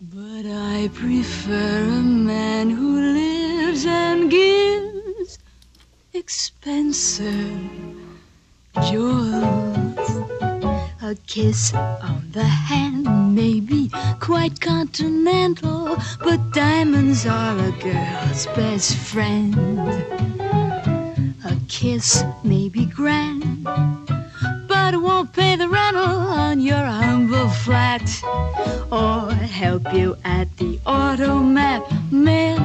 But 0.04 0.46
I 0.46 0.88
prefer 0.88 1.84
a 1.84 2.02
man 2.02 2.68
who 2.68 3.00
lives 3.00 3.86
and 3.86 4.28
gives 4.28 5.38
expensive 6.12 7.30
jewels. 8.90 10.31
A 11.12 11.16
kiss 11.26 11.74
on 11.74 12.30
the 12.32 12.42
hand 12.42 13.34
may 13.34 13.60
be 13.60 13.90
quite 14.18 14.58
continental, 14.62 15.98
but 16.24 16.52
diamonds 16.52 17.26
are 17.26 17.58
a 17.58 17.70
girl's 17.82 18.46
best 18.56 18.96
friend. 18.96 19.54
A 21.44 21.54
kiss 21.68 22.24
may 22.42 22.70
be 22.70 22.86
grand, 22.86 23.64
but 24.66 24.94
it 24.94 25.02
won't 25.02 25.34
pay 25.34 25.54
the 25.56 25.68
rental 25.68 26.02
on 26.02 26.62
your 26.62 26.82
humble 26.82 27.50
flat 27.50 28.08
or 28.90 29.34
help 29.34 29.92
you 29.92 30.16
at 30.24 30.56
the 30.56 30.80
automat. 30.86 31.82
Men 32.10 32.56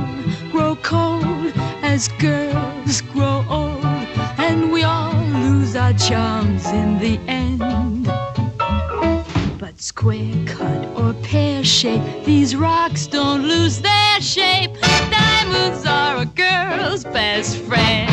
grow 0.52 0.78
cold 0.78 1.52
as 1.84 2.08
girls 2.18 3.02
grow 3.12 3.44
old, 3.50 3.84
and 4.40 4.72
we 4.72 4.84
all 4.84 5.22
lose 5.36 5.76
our 5.76 5.92
charms 5.92 6.66
in 6.68 6.98
the 7.00 7.20
end. 7.28 7.97
But 9.60 9.82
square 9.82 10.36
cut 10.46 10.86
or 10.96 11.14
pear 11.24 11.64
shape, 11.64 12.04
these 12.26 12.56
rocks 12.56 13.08
don't 13.08 13.42
lose 13.42 13.82
their 13.82 14.22
shape. 14.22 14.72
Diamonds 15.10 15.84
are 15.84 16.18
a 16.18 16.26
girl's 16.26 17.04
best 17.04 17.58
friend. 17.58 18.12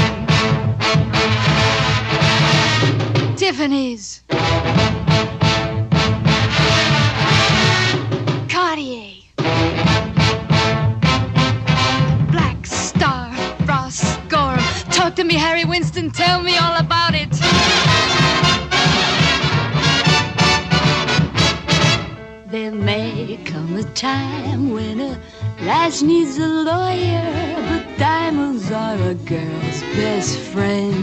Tiffany's. 3.37 4.23
Cartier. 8.49 9.13
Black 12.31 12.65
Star, 12.65 13.31
Ross. 13.67 14.17
Talk 14.91 15.15
to 15.17 15.25
me, 15.25 15.35
Harry 15.35 15.67
Winston. 15.67 16.11
Tell 16.11 16.43
me 16.43 16.57
all 16.57 16.79
about 16.79 17.15
it. 17.15 18.24
There 22.55 22.71
may 22.71 23.37
come 23.45 23.75
a 23.75 23.83
time 23.83 24.71
when 24.71 25.01
a 25.01 25.21
lass 25.63 26.03
needs 26.03 26.39
a 26.39 26.47
lawyer, 26.47 27.57
but 27.69 27.99
diamonds 27.99 28.71
are 28.71 28.95
a 28.95 29.15
girl's 29.15 29.81
best 29.99 30.39
friend. 30.39 30.95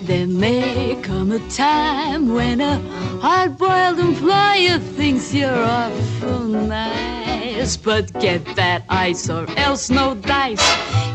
There 0.00 0.26
may 0.26 0.98
come 1.02 1.30
a 1.30 1.46
time 1.50 2.32
when 2.32 2.62
a 2.62 2.78
hard-boiled 3.20 3.98
employer 3.98 4.78
thinks 4.78 5.34
you're 5.34 5.52
awful 5.52 6.44
nice, 6.44 7.76
but 7.76 8.10
get 8.18 8.46
that 8.56 8.82
ice 8.88 9.28
or 9.28 9.44
else 9.58 9.90
no 9.90 10.14
dice. 10.14 10.66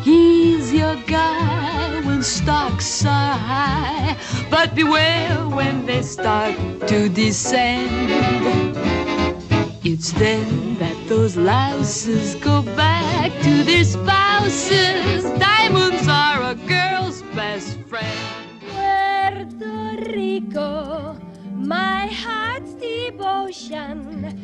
He's 0.04 0.72
your 0.72 0.98
guy 1.08 2.01
when 2.22 2.28
stocks 2.28 3.04
are 3.04 3.36
high, 3.36 4.16
but 4.52 4.76
beware 4.76 5.34
when 5.50 5.88
they 5.88 6.04
start 6.04 6.56
to 6.88 7.10
descend. 7.10 8.78
It's 9.84 10.12
then 10.14 10.78
that 10.78 10.96
those 11.10 11.36
louses 11.36 12.36
go 12.36 12.62
back 12.76 13.32
to 13.42 13.64
their 13.64 13.84
spouses. 13.84 15.24
Diamonds 15.40 16.08
are 16.08 16.52
a 16.52 16.56
girl's 16.70 17.24
best 17.34 17.80
friend. 17.90 18.06
Puerto 18.70 20.14
Rico, 20.14 21.18
my 21.56 22.06
heart's 22.06 22.76
devotion. 22.76 24.38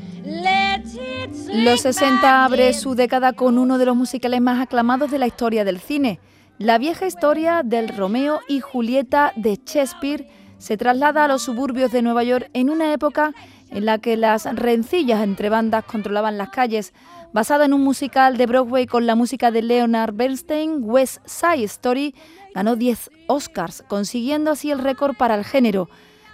Los 1.54 1.82
60 1.82 2.22
back 2.22 2.46
abre 2.46 2.68
in. 2.70 2.74
su 2.74 2.96
década 2.96 3.34
con 3.34 3.60
uno 3.60 3.78
de 3.78 3.86
los 3.86 3.96
musicales 3.96 4.42
más 4.42 4.62
aclamados 4.62 5.12
de 5.12 5.20
la 5.20 5.28
historia 5.28 5.64
del 5.64 5.80
cine, 5.80 6.20
la 6.60 6.80
vieja 6.80 7.06
historia 7.06 7.62
del 7.64 7.90
Romeo 7.90 8.40
y 8.48 8.62
Julieta 8.62 9.32
de 9.36 9.60
Shakespeare, 9.64 10.28
se 10.58 10.76
traslada 10.76 11.26
a 11.26 11.28
los 11.28 11.44
suburbios 11.44 11.92
de 11.92 12.02
Nueva 12.02 12.24
York 12.24 12.50
en 12.54 12.72
una 12.72 12.92
época 12.94 13.34
en 13.70 13.86
la 13.86 14.00
que 14.00 14.18
las 14.18 14.46
rencillas 14.56 15.24
entre 15.24 15.50
bandas 15.50 15.86
controlaban 15.86 16.38
las 16.40 16.50
calles. 16.50 16.94
Basado 17.32 17.64
en 17.64 17.74
un 17.74 17.84
musical 17.84 18.38
de 18.38 18.48
Broadway 18.48 18.88
con 18.88 19.06
la 19.06 19.14
música 19.14 19.52
de 19.52 19.62
Leonard 19.62 20.16
Bernstein, 20.16 20.80
West 20.82 21.20
Side 21.28 21.64
Story 21.66 22.16
ganó 22.56 22.76
10 22.76 23.12
Oscars, 23.28 23.84
consiguiendo 23.88 24.50
así 24.50 24.72
el 24.72 24.80
récord 24.80 25.16
para 25.16 25.36
el 25.36 25.46
género. 25.46 25.90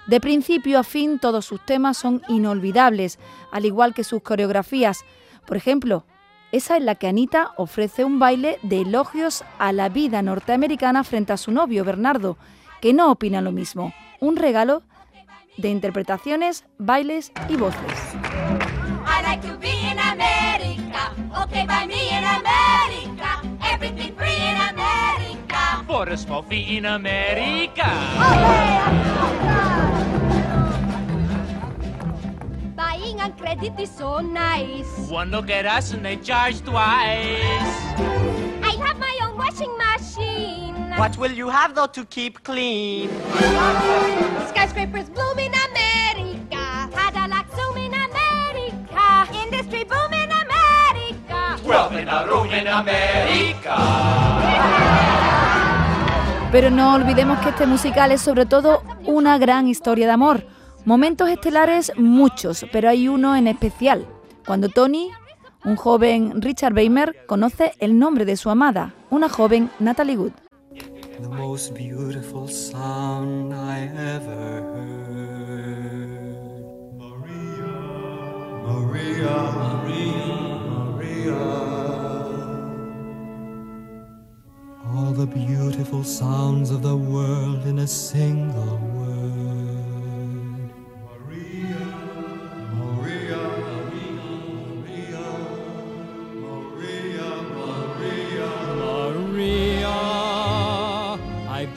De 0.08 0.22
principio 0.22 0.80
a 0.80 0.84
fin, 0.84 1.20
todos 1.20 1.46
sus 1.46 1.65
temas 1.65 1.98
son 1.98 2.22
inolvidables, 2.30 3.20
al 3.51 3.65
igual 3.65 3.94
que 3.94 4.06
sus 4.06 4.22
coreografías. 4.22 5.03
Por 5.46 5.58
ejemplo, 5.58 6.06
esa 6.54 6.78
en 6.78 6.86
la 6.86 6.96
que 6.96 7.08
Anita 7.08 7.52
ofrece 7.58 8.06
un 8.06 8.20
baile 8.20 8.60
de 8.62 8.82
elogios 8.82 9.44
a 9.58 9.72
la 9.74 9.90
vida 9.90 10.22
norteamericana 10.22 11.04
frente 11.04 11.34
a 11.34 11.38
su 11.38 11.52
novio 11.52 11.84
Bernardo, 11.84 12.38
que 12.80 12.94
no 12.94 13.12
opina 13.12 13.42
lo 13.42 13.52
mismo. 13.52 13.92
Un 14.20 14.38
regalo 14.38 14.84
de 15.58 15.70
interpretaciones, 15.70 16.64
bailes 16.78 17.32
y 17.50 17.56
voces. 17.56 17.82
I 19.04 19.24
like 19.24 19.48
to 19.48 19.58
be 19.58 19.70
in 19.70 19.98
America. 19.98 21.12
Okay, 21.44 21.66
by 21.66 21.88
me 21.88 22.10
in 22.10 22.24
America. 22.24 23.42
Everything 23.74 24.16
free 24.16 24.38
in 24.38 24.56
America. 24.56 25.84
For 25.88 26.08
a 26.08 26.18
small 26.18 26.44
fee 26.44 26.78
in 26.78 26.86
America. 26.86 27.90
Buying 28.18 29.03
on 33.24 33.32
credit 33.38 33.80
is 33.80 33.89
so 33.89 34.20
nice. 34.20 34.88
One 35.10 35.32
look 35.32 35.50
at 35.50 35.65
us 35.65 35.94
and 35.94 36.06
they 36.06 36.18
charge 36.18 36.60
twice. 36.62 37.74
I 38.70 38.74
have 38.84 39.00
my 39.00 39.15
own 39.24 39.38
washing 39.38 39.74
machine. 39.77 40.75
What 40.98 41.18
will 41.18 41.32
you 41.32 41.50
have 41.50 41.74
though 41.74 41.88
to 41.88 42.06
keep 42.06 42.44
clean? 42.44 43.10
Skyscrapers 44.50 45.10
bloom 45.10 45.39
in 45.39 45.53
America. 45.70 46.63
Cadillac 46.92 47.48
zoom 47.56 47.77
in 47.77 47.94
America. 47.94 49.06
Industry 49.44 49.84
boom 49.86 50.13
in 50.13 50.30
America. 50.44 51.39
Wealth 51.65 51.94
in 51.94 52.10
a 52.10 52.27
room 52.27 52.51
in 52.51 52.68
America. 52.68 53.75
Pero 56.51 56.70
no 56.70 56.94
olvidemos 56.94 57.39
que 57.39 57.50
este 57.50 57.65
musical 57.65 58.12
es 58.12 58.22
sobre 58.22 58.46
todo 58.46 58.84
una 59.06 59.38
gran 59.39 59.68
historia 59.68 60.06
de 60.06 60.12
amor. 60.12 60.44
Momentos 60.86 61.30
estelares 61.30 61.94
muchos, 61.96 62.66
pero 62.74 62.90
hay 62.90 63.08
uno 63.08 63.38
en 63.38 63.48
especial. 63.48 64.06
Cuando 64.46 64.68
Tony, 64.68 65.12
un 65.63 65.78
joven 65.78 66.42
Richard 66.42 66.74
Weimer, 66.74 67.25
conoce 67.25 67.72
el 67.80 67.98
nombre 67.98 68.25
de 68.25 68.36
su 68.36 68.50
amada, 68.50 68.94
una 69.10 69.30
joven 69.30 69.70
Natalie 69.80 70.18
Wood. 70.18 70.34
The 71.22 71.30
most 71.30 71.74
beautiful 71.74 72.50
sound 72.50 73.54
I 73.54 73.90
ever 73.96 74.62
heard. 74.74 75.94
Maria, 76.98 77.72
Maria, 78.68 79.52
Maria, 79.56 80.25
Maria. 80.68 81.40
All 84.94 85.13
the 85.13 85.28
beautiful 85.28 86.04
sounds 86.04 86.72
of 86.72 86.82
the 86.82 86.98
world 86.98 87.66
in 87.66 87.80
a 87.80 87.88
single 87.88 88.93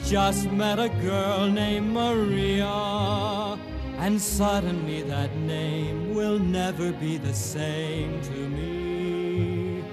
just 0.09 0.49
met 0.51 0.79
a 0.79 0.87
girl 1.01 1.49
named 1.49 1.91
Maria, 1.91 3.57
and 3.97 4.21
suddenly 4.21 5.01
that 5.01 5.35
name 5.35 6.15
will 6.15 6.39
never 6.39 6.93
be 6.93 7.17
the 7.17 7.33
same 7.33 8.21
to 8.21 8.31
me. 8.31 9.83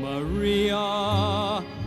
Maria, 0.00 0.78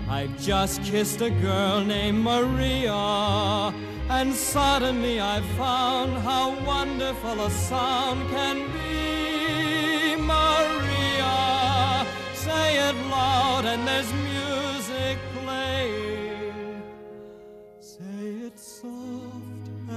I've 0.08 0.38
just 0.40 0.84
kissed 0.84 1.22
a 1.22 1.32
girl 1.32 1.84
named 1.84 2.20
Maria, 2.20 3.74
and 4.08 4.32
suddenly 4.36 5.20
I've 5.20 5.50
found 5.58 6.14
how 6.20 6.54
wonderful 6.64 7.42
a 7.42 7.50
sound 7.50 8.30
can 8.30 8.58
be. 8.72 10.16
Maria, 10.22 12.06
say 12.36 12.78
it 12.88 12.96
loud, 13.10 13.66
and 13.66 13.88
there's 13.88 14.14
music 14.14 15.18
playing. 15.34 16.13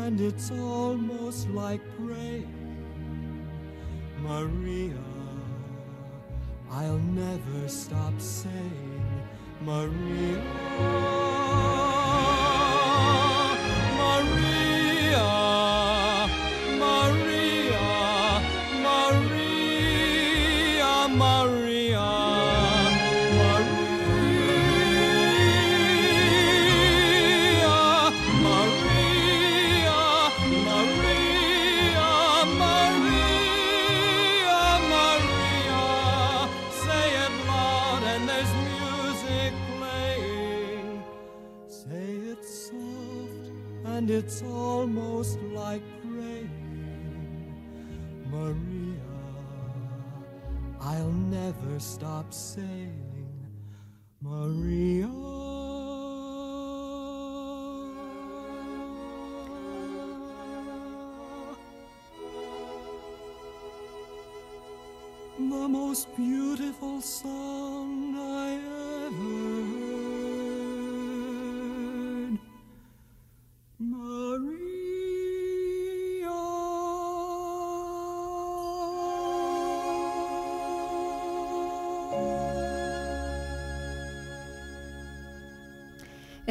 And 0.07 0.21
it's 0.21 0.53
almost 0.53 1.49
like 1.51 1.81
praying. 1.99 2.47
Maria, 4.23 5.03
I'll 6.71 6.99
never 6.99 7.69
stop 7.69 8.15
saying, 8.21 9.27
Maria. 9.63 11.36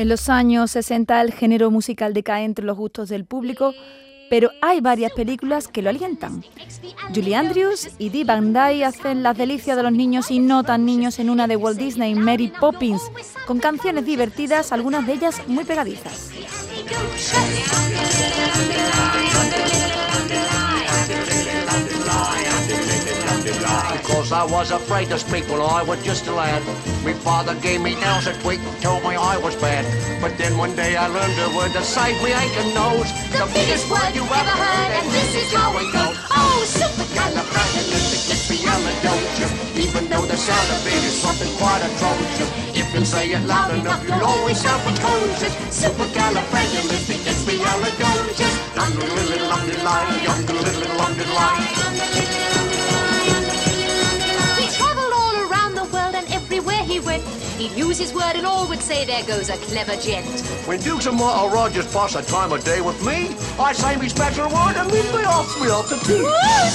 En 0.06 0.10
los 0.10 0.30
años 0.30 0.70
60 0.70 1.20
el 1.20 1.34
género 1.34 1.72
musical 1.72 2.14
decae 2.14 2.44
entre 2.44 2.64
los 2.64 2.78
gustos 2.78 3.10
del 3.10 3.26
público, 3.26 3.74
pero 4.30 4.52
hay 4.62 4.80
varias 4.80 5.12
películas 5.14 5.68
que 5.68 5.82
lo 5.82 5.90
alientan. 5.90 6.44
Julie 7.12 7.36
Andrews 7.36 7.90
y 7.98 8.10
Dee 8.10 8.24
Van 8.24 8.54
Dyke 8.54 8.86
hacen 8.86 9.24
las 9.24 9.36
delicias 9.36 9.76
de 9.76 9.82
los 9.82 9.92
niños 9.92 10.30
y 10.30 10.38
no 10.38 10.64
tan 10.64 10.86
niños 10.86 11.18
en 11.18 11.32
una 11.32 11.48
de 11.48 11.56
Walt 11.56 11.80
Disney, 11.80 12.14
Mary 12.14 12.54
Poppins, 12.60 13.02
con 13.48 13.58
canciones 13.58 14.06
divertidas, 14.06 14.72
algunas 14.72 15.08
de 15.08 15.14
ellas 15.14 15.42
muy 15.48 15.64
pegadizas. 15.64 16.30
I 24.32 24.46
was 24.46 24.72
afraid 24.72 25.10
to 25.10 25.20
speak 25.20 25.48
when 25.50 25.62
I 25.62 25.84
was 25.84 26.02
just 26.04 26.26
a 26.28 26.32
lad. 26.32 26.64
My 27.06 27.14
father 27.14 27.54
gave 27.62 27.82
me 27.82 27.94
nails 27.96 28.26
a 28.28 28.34
tweak, 28.42 28.60
told 28.82 29.04
me 29.04 29.16
I 29.16 29.38
was 29.38 29.56
bad. 29.58 29.86
But 30.22 30.38
then 30.38 30.58
one 30.58 30.76
day 30.76 30.96
I 30.96 31.08
learned 31.08 31.38
a 31.40 31.50
word 31.56 31.72
that 31.74 31.86
saved 31.86 32.24
me 32.24 32.34
aching 32.34 32.74
nose. 32.74 33.12
The 33.30 33.46
biggest 33.54 33.88
word 33.90 34.16
you 34.16 34.24
ever 34.24 34.56
heard, 34.58 34.92
and 34.98 35.12
this 35.14 35.36
is 35.36 35.54
how 35.54 35.78
it 35.78 35.92
goes. 35.94 36.18
Oh, 36.32 36.64
supercalifragilisticexpialidocious. 36.66 39.52
Even 39.78 40.10
though 40.10 40.26
the 40.26 40.38
sound 40.38 40.72
of 40.74 40.88
it 40.88 41.04
is 41.06 41.22
something 41.22 41.54
quite 41.62 41.84
atrocious. 41.86 42.50
If 42.74 42.92
you 42.94 43.06
say 43.06 43.30
it 43.30 43.46
loud 43.46 43.76
enough, 43.78 44.02
you'll 44.08 44.26
always 44.26 44.58
sound 44.60 44.82
precocious. 44.84 45.54
Supercalifragilisticexpialidocious. 45.70 48.56
Little 49.30 49.52
underline, 49.52 50.28
under 50.28 50.54
little 50.54 51.02
underline. 51.02 51.62
He 51.70 51.76
traveled 51.86 51.86
all 51.86 51.86
around 51.86 51.86
the 51.86 51.86
world 51.86 51.86
and 51.86 52.02
everywhere 52.02 52.14
he 52.14 52.45
went, 57.18 57.24
he'd 57.58 57.72
use 57.72 57.98
his 57.98 58.14
word 58.14 58.36
and 58.36 58.46
all 58.46 58.68
would 58.68 58.82
say 58.82 59.06
there 59.06 59.24
goes 59.24 59.50
a 59.50 59.56
clever 59.58 59.96
gent. 59.98 60.26
When 60.68 60.80
Dukes 60.80 61.06
and 61.06 61.18
Martha 61.18 61.54
Rogers 61.54 61.86
pass 61.94 62.16
a 62.16 62.22
time 62.22 62.52
of 62.52 62.62
day 62.64 62.82
with 62.82 63.00
me, 63.06 63.36
I 63.60 63.74
say 63.74 63.96
me 63.98 64.10
special 64.10 64.46
word 64.46 64.76
and 64.78 64.92
meet 64.92 65.06
me 65.14 65.24
off 65.26 65.62
me 65.62 65.70
off 65.70 65.90
the 65.90 65.98
tea. 65.98 66.26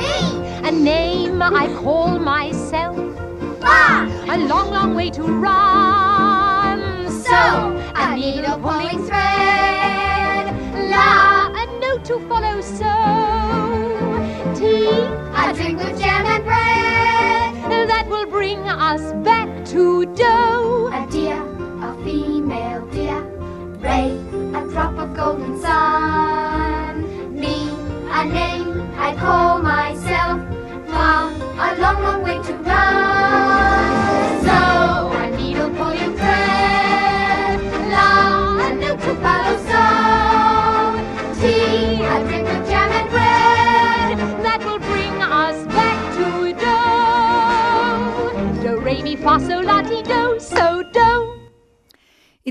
Me! 0.04 0.68
a 0.68 0.70
name 0.70 1.40
I 1.42 1.66
call 1.82 2.18
myself, 2.18 2.96
Far! 3.60 4.04
a 4.34 4.36
long, 4.50 4.70
long 4.70 4.94
way 4.94 5.10
to 5.10 5.22
run. 5.22 6.78
So, 7.10 7.40
I 7.94 8.16
need 8.16 8.38
a 8.38 8.40
needle 8.42 8.58
pulling 8.58 9.00
thread, 9.08 10.44
la, 10.90 11.50
a 11.62 11.64
note 11.80 12.04
to 12.10 12.18
follow. 12.28 12.60
So, 12.60 12.92
tea, 14.58 15.04
a 15.40 15.52
drink 15.54 15.78
with 15.78 15.98
jam 15.98 16.26
and 16.26 16.44
bread. 16.44 17.88
that 17.88 18.06
will 18.08 18.26
bring 18.26 18.60
us 18.68 19.04
back 19.24 19.48
to 19.72 20.06
dough. 20.14 20.90
A 20.92 21.06
deer, 21.10 21.40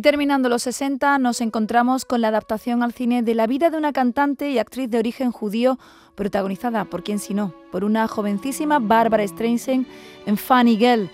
terminando 0.04 0.50
los 0.50 0.62
60 0.64 1.18
nos 1.18 1.42
encontramos 1.42 2.04
con 2.06 2.22
la 2.22 2.28
adaptación 2.28 2.84
al 2.84 2.92
cine 2.92 3.24
de 3.24 3.34
la 3.34 3.48
vida 3.48 3.72
de 3.72 3.78
una 3.78 3.94
cantante 3.94 4.52
y 4.52 4.60
actriz 4.60 4.90
de 4.90 5.00
origen 5.00 5.32
judío 5.32 5.80
protagonizada, 6.14 6.86
por 6.86 7.04
quién 7.04 7.18
si 7.18 7.34
no, 7.34 7.54
por 7.72 7.84
una 7.84 8.08
jovencísima 8.08 8.78
Barbara 8.80 9.26
Streisand 9.26 9.88
en 10.26 10.38
Funny 10.38 10.78
Girl, 10.78 11.10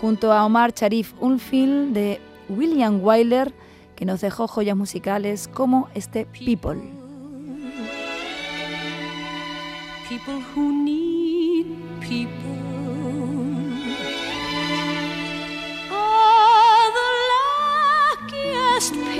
junto 0.00 0.30
a 0.30 0.44
Omar 0.44 0.74
Sharif, 0.74 1.14
un 1.20 1.40
film 1.40 1.94
de 1.94 2.20
William 2.50 3.02
Wyler 3.02 3.52
que 3.96 4.04
nos 4.04 4.20
dejó 4.20 4.46
joyas 4.46 4.76
musicales 4.76 5.48
como 5.48 5.88
este 5.94 6.26
People. 6.26 6.80
people 10.06 10.38
who 10.54 10.70
need 10.84 11.66
people 12.00 12.43
last 18.74 19.13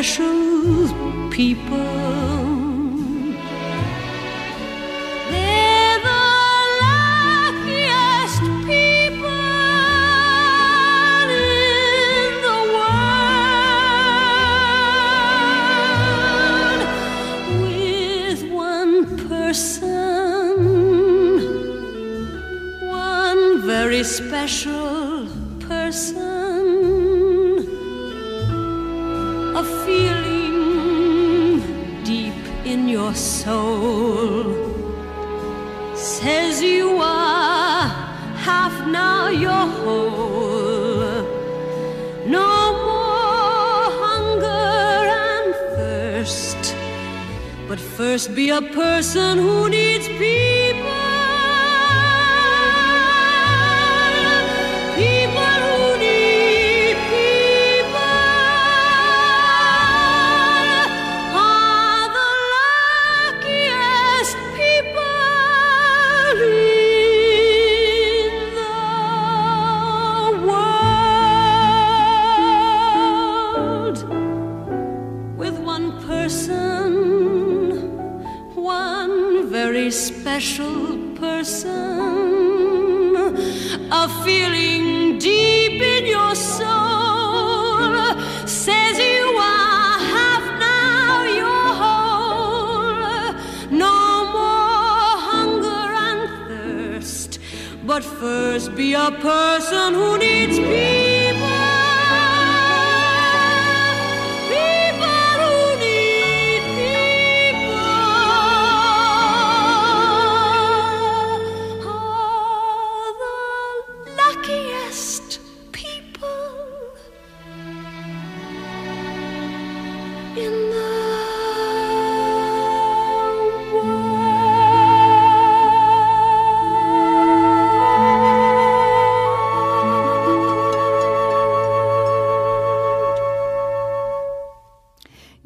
special 0.00 1.28
people. 1.30 1.97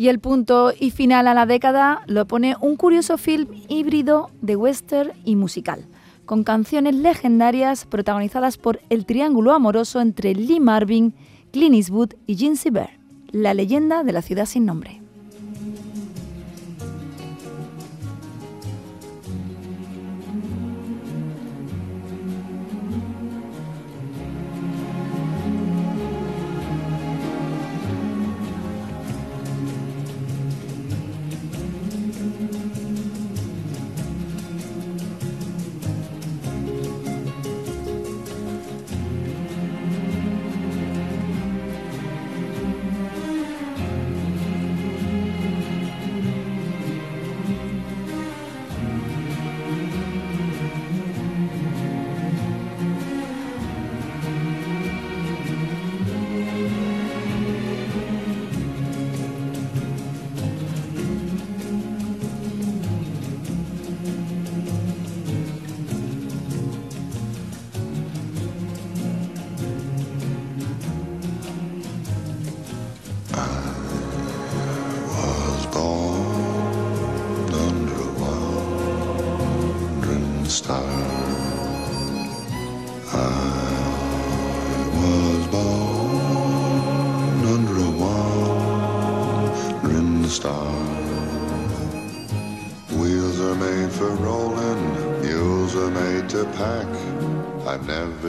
Y 0.02 0.08
el 0.08 0.18
punto 0.18 0.72
y 0.76 0.90
final 0.90 1.28
a 1.28 1.34
la 1.34 1.46
década 1.46 2.02
lo 2.08 2.26
pone 2.26 2.56
un 2.60 2.74
curioso 2.74 3.18
film 3.18 3.46
híbrido 3.68 4.30
de 4.40 4.56
western 4.56 5.12
y 5.24 5.36
musical, 5.36 5.86
con 6.26 6.42
canciones 6.42 6.96
legendarias 6.96 7.86
protagonizadas 7.86 8.58
por 8.58 8.80
el 8.90 9.06
triángulo 9.06 9.52
amoroso 9.52 10.00
entre 10.00 10.34
Lee 10.34 10.58
Marvin, 10.58 11.14
Clint 11.52 11.76
Eastwood 11.76 12.14
y 12.26 12.34
Gene 12.34 12.56
Bear, 12.72 13.01
la 13.32 13.54
leyenda 13.54 14.04
de 14.04 14.12
la 14.12 14.22
ciudad 14.22 14.46
sin 14.46 14.66
nombre. 14.66 15.01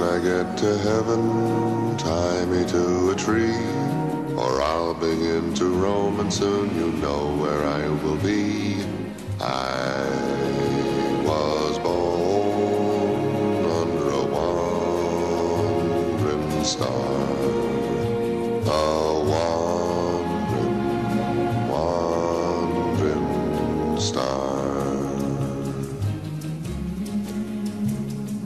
When 0.00 0.08
I 0.08 0.18
get 0.18 0.56
to 0.56 0.78
heaven, 0.78 1.22
tie 1.98 2.46
me 2.46 2.64
to 2.68 3.10
a 3.10 3.14
tree, 3.14 3.60
or 4.34 4.62
I'll 4.62 4.94
begin 4.94 5.52
to 5.56 5.66
roam, 5.66 6.20
and 6.20 6.32
soon 6.32 6.74
you 6.74 6.90
know 7.02 7.36
where 7.36 7.66
I 7.66 7.86
will 8.02 8.16
be. 8.16 8.82
I 9.42 10.08
was 11.22 11.78
born 11.80 13.64
under 13.82 14.08
a 14.08 14.24
wandering 15.44 16.64
star, 16.64 17.19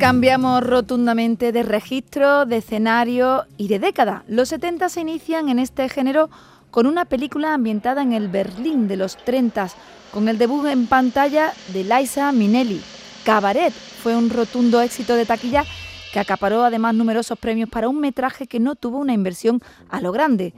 Cambiamos 0.05 0.63
rotundamente 0.63 1.51
de 1.51 1.63
registro, 1.63 2.45
de 2.45 2.59
escenario 2.59 3.47
y 3.57 3.69
de 3.69 3.79
década. 3.79 4.23
Los 4.29 4.51
70 4.51 4.91
se 4.91 5.01
inician 5.01 5.49
en 5.49 5.59
este 5.59 5.89
género 5.89 6.29
con 6.71 6.87
una 6.87 7.07
película 7.07 7.55
ambientada 7.55 8.03
en 8.03 8.13
el 8.13 8.29
Berlín 8.29 8.87
de 8.87 8.99
los 8.99 9.17
30, 9.17 9.69
con 10.13 10.29
el 10.29 10.37
debut 10.37 10.67
en 10.67 10.89
pantalla 10.89 11.55
de 11.73 11.85
Liza 11.85 12.31
Minnelli. 12.33 12.83
Cabaret 13.25 13.73
fue 13.73 14.15
un 14.15 14.29
rotundo 14.29 14.83
éxito 14.83 15.15
de 15.15 15.25
taquilla 15.25 15.65
que 16.13 16.21
acaparó 16.21 16.65
además 16.65 16.95
numerosos 16.95 17.39
premios 17.39 17.71
para 17.71 17.89
un 17.89 17.99
metraje 17.99 18.47
que 18.47 18.61
no 18.61 18.75
tuvo 18.75 18.99
una 18.99 19.15
inversión 19.15 19.63
a 19.89 20.03
lo 20.03 20.13
grande. 20.13 20.53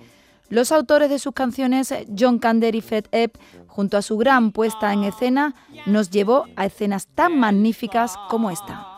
Los 0.49 0.73
autores 0.73 1.09
de 1.09 1.21
sus 1.21 1.35
canciones, 1.35 1.95
John 2.19 2.41
Kander 2.41 2.75
y 2.75 2.81
Fred 2.81 3.05
Epp, 3.13 3.37
junto 3.69 3.97
a 3.97 4.03
su 4.03 4.17
gran 4.17 4.51
puesta 4.51 4.93
en 4.93 5.05
escena, 5.05 5.55
nos 5.87 6.11
llevó 6.11 6.47
a 6.57 6.67
escenas 6.67 7.07
tan 7.07 7.39
magníficas 7.39 8.17
como 8.29 8.51
esta. 8.51 8.96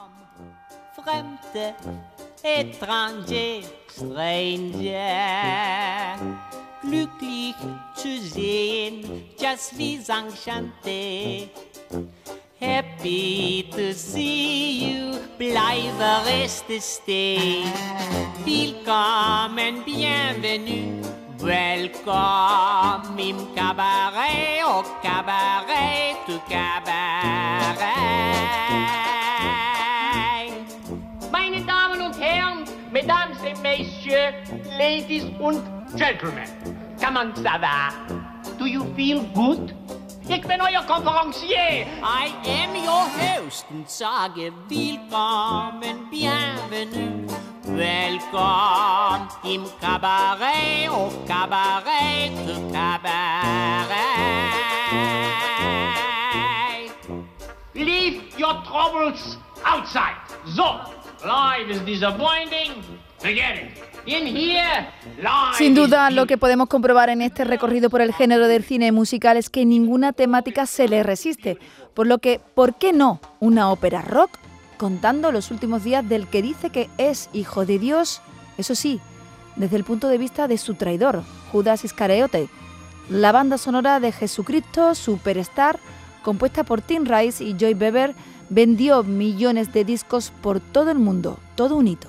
Fremde, 1.09 1.75
étranger, 2.43 3.63
stranger. 3.91 4.93
Glücklich 6.83 7.55
zu 7.95 8.21
sehen, 8.21 9.25
just 9.41 9.79
wie 9.79 9.97
enchanté. 9.97 11.49
Happy 12.61 13.71
to 13.71 13.95
see 13.95 14.91
you, 14.91 15.19
bleibe 15.39 16.27
reste 16.27 16.79
stay. 16.79 17.65
Willkommen, 18.45 19.83
bienvenue, 19.87 21.01
welcome 21.39 23.19
im 23.19 23.55
cabaret, 23.55 24.63
au 24.63 24.83
cabaret, 25.03 26.17
tu 26.27 26.39
cabaret. 26.51 27.99
Et 34.09 34.33
Messieurs, 34.49 34.79
Ladies 34.79 35.25
und 35.41 35.63
Gentlemen, 35.97 36.49
comment 37.01 37.35
ça 37.37 37.59
va? 37.59 37.91
Do 38.59 38.67
you 38.67 38.85
feel 38.97 39.23
good? 39.35 39.75
Ich 40.29 40.43
bin 40.43 40.61
euer 40.61 40.85
Konferencier. 40.87 41.87
I 42.03 42.31
am 42.45 42.75
your 42.75 43.07
host 43.19 43.67
und 43.71 43.89
sage 43.89 44.53
willkommen, 44.69 46.09
bienvenue, 46.11 47.27
welcome 47.65 49.29
im 49.45 49.65
Cabaret, 49.81 50.89
au 50.91 51.11
Cabaret, 51.27 52.31
tu 52.47 52.73
Cabaret. 52.73 53.89
Leave 57.75 58.23
your 58.39 58.63
troubles 58.65 59.39
outside. 59.65 60.17
So, 60.45 60.81
life 61.25 61.71
is 61.71 61.81
disappointing. 61.81 62.83
Sin 65.57 65.75
duda, 65.75 66.11
lo 66.11 66.27
que 66.27 66.39
podemos 66.39 66.69
comprobar 66.69 67.11
en 67.11 67.21
este 67.21 67.45
recorrido 67.45 67.91
por 67.91 68.01
el 68.01 68.15
género 68.15 68.49
del 68.49 68.65
cine 68.65 68.93
musical 68.93 69.37
es 69.37 69.51
que 69.51 69.65
ninguna 69.65 70.13
temática 70.13 70.67
se 70.67 70.89
le 70.89 71.03
resiste. 71.03 71.59
Por 71.95 72.07
lo 72.07 72.19
que, 72.19 72.41
¿por 72.55 72.77
qué 72.77 72.93
no 72.93 73.21
una 73.41 73.71
ópera 73.71 74.03
rock 74.03 74.31
contando 74.77 75.33
los 75.33 75.51
últimos 75.51 75.85
días 75.85 76.09
del 76.09 76.27
que 76.29 76.43
dice 76.43 76.71
que 76.71 76.89
es 76.97 77.29
hijo 77.33 77.67
de 77.67 77.79
Dios? 77.79 78.23
Eso 78.57 78.75
sí, 78.75 79.01
desde 79.57 79.77
el 79.77 79.85
punto 79.85 80.09
de 80.09 80.19
vista 80.19 80.49
de 80.49 80.59
su 80.59 80.75
traidor, 80.75 81.23
Judas 81.53 81.85
Iscariote. 81.85 82.49
La 83.11 83.33
banda 83.33 83.59
sonora 83.59 84.01
de 84.01 84.13
Jesucristo 84.13 84.95
Superstar, 84.95 85.79
compuesta 86.23 86.63
por 86.63 86.83
Tim 86.83 87.05
Rice 87.05 87.43
y 87.43 87.57
Joy 87.59 87.75
Bever, 87.75 88.15
vendió 88.49 89.03
millones 89.03 89.73
de 89.73 89.85
discos 89.85 90.33
por 90.43 90.61
todo 90.61 90.91
el 90.91 90.99
mundo, 90.99 91.39
todo 91.57 91.77
un 91.77 91.89
hito. 91.89 92.09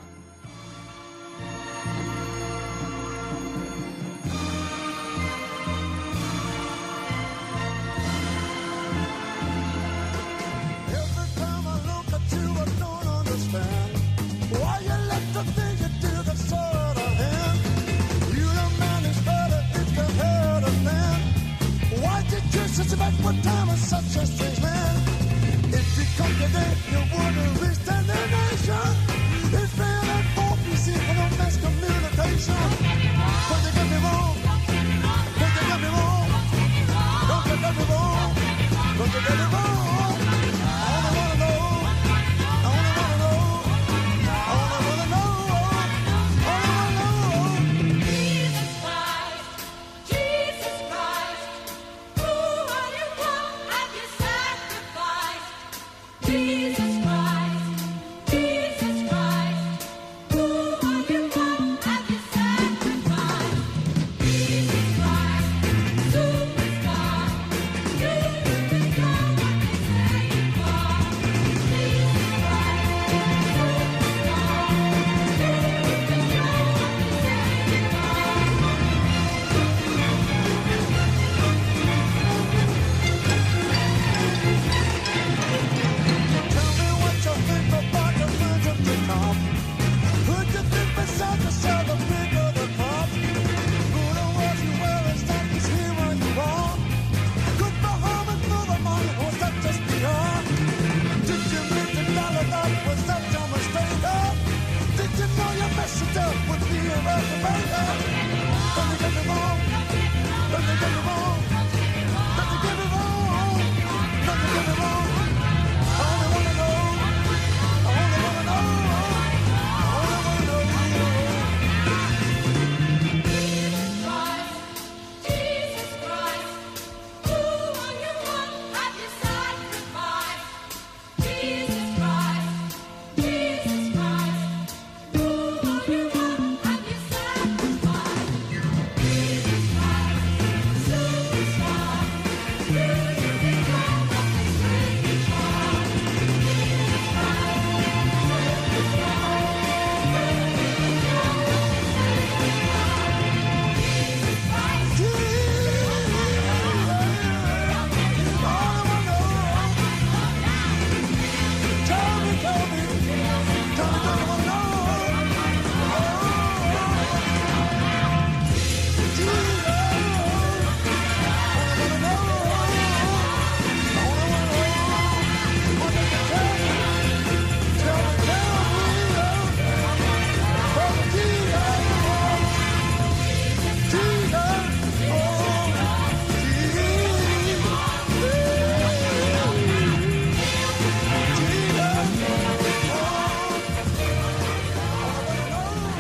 Did 22.90 22.98
you 22.98 23.06
such 23.06 23.08
a 23.08 23.12
backward 23.12 23.44
time 23.44 23.70
and 23.70 23.78
such 23.78 24.16
a 24.16 24.26
strange 24.26 24.62
man? 24.62 24.96
If 25.72 25.98
you 25.98 26.06
come 26.18 26.34
today, 26.42 26.74
you 26.92 27.02
wouldn't 27.14 27.62
reach 27.62 27.86
destination. 27.86 28.90
It's 29.54 29.74
fair 29.78 30.02
and 30.16 30.28
for 30.34 30.54
PC 30.66 30.98
for 30.98 31.14
no 31.14 31.26
mass 31.38 31.58
communication. 31.58 32.66
But 33.50 33.60
you 33.66 33.72
get 33.78 33.88
me 33.92 33.98
wrong. 34.06 34.38
Don't 35.40 35.56
you 35.56 35.66
get 35.70 35.80
me 35.82 35.90
wrong. 35.96 36.30
Don't 37.30 37.46
you 37.46 37.58
get 37.62 37.76
me 37.78 37.86
wrong. 37.92 38.36
Don't 38.98 39.14
you 39.14 39.22
get 39.22 39.38
me 39.38 39.46
wrong. 39.54 39.79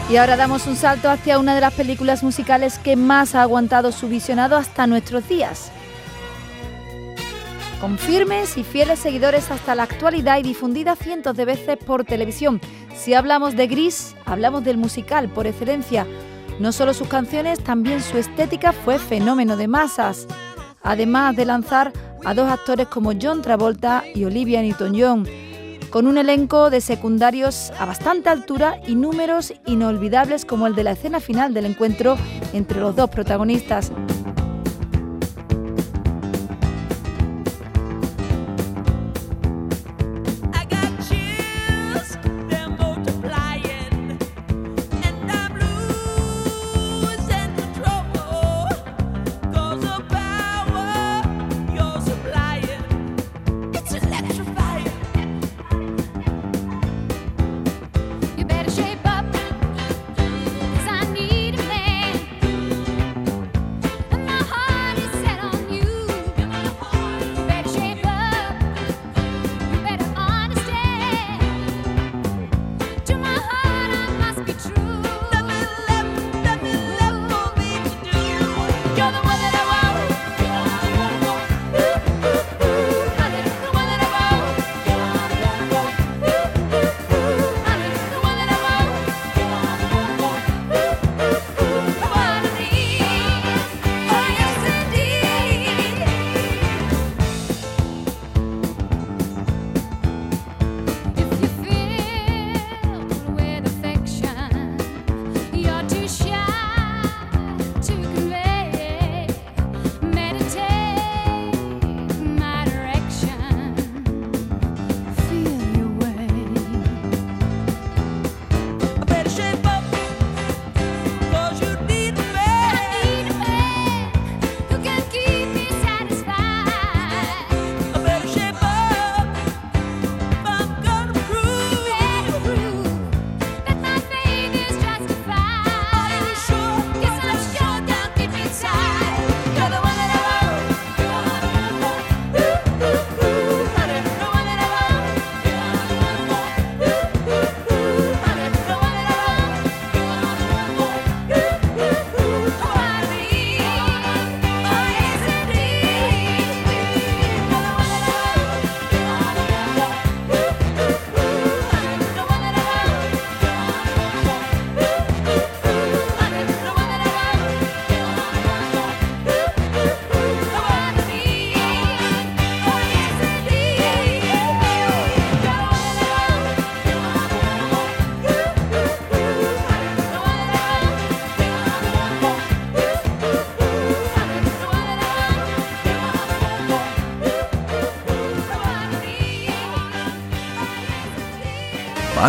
Y 0.10 0.18
ahora 0.18 0.36
damos 0.36 0.66
un 0.66 0.76
salto 0.76 1.08
hacia 1.08 1.38
una 1.38 1.54
de 1.54 1.62
las 1.62 1.74
películas 1.74 2.24
musicales 2.24 2.80
que 2.80 2.96
más 2.96 3.36
ha 3.36 3.44
aguantado 3.44 3.92
su 3.92 4.10
visionado 4.10 4.56
hasta 4.56 4.88
nuestros 4.88 5.30
días. 5.30 5.72
Con 7.80 8.00
firmes 8.00 8.58
y 8.58 8.64
fieles 8.64 8.98
seguidores 8.98 9.52
hasta 9.52 9.76
la 9.76 9.84
actualidad 9.84 10.40
y 10.40 10.42
difundida 10.42 10.96
cientos 10.96 11.38
de 11.38 11.46
veces 11.46 11.78
por 11.78 12.06
televisión. 12.06 12.60
Si 12.96 13.14
hablamos 13.14 13.56
de 13.56 13.68
Gris, 13.68 14.16
hablamos 14.26 14.64
del 14.64 14.78
musical 14.78 15.30
por 15.30 15.46
excelencia. 15.46 16.08
No 16.60 16.72
solo 16.72 16.96
sus 16.96 17.08
canciones, 17.08 17.64
también 17.64 18.02
su 18.02 18.18
estética 18.18 18.74
fue 18.74 18.98
fenómeno 18.98 19.58
de 19.58 19.68
masas. 19.68 20.26
Además 20.82 21.36
de 21.36 21.46
lanzar 21.46 21.94
a 22.26 22.34
dos 22.34 22.52
actores 22.52 22.88
como 22.88 23.14
John 23.22 23.44
Travolta 23.44 24.04
y 24.16 24.26
Olivia 24.26 24.62
Newton-John, 24.62 25.28
con 25.90 26.08
un 26.08 26.18
elenco 26.18 26.70
de 26.70 26.82
secundarios 26.82 27.72
a 27.80 27.86
bastante 27.86 28.30
altura 28.30 28.80
y 28.88 28.96
números 28.96 29.54
inolvidables 29.66 30.46
como 30.46 30.68
el 30.68 30.76
de 30.76 30.84
la 30.84 30.92
escena 30.92 31.20
final 31.20 31.54
del 31.54 31.66
encuentro 31.66 32.18
entre 32.54 32.80
los 32.80 32.96
dos 32.96 33.10
protagonistas. 33.10 33.92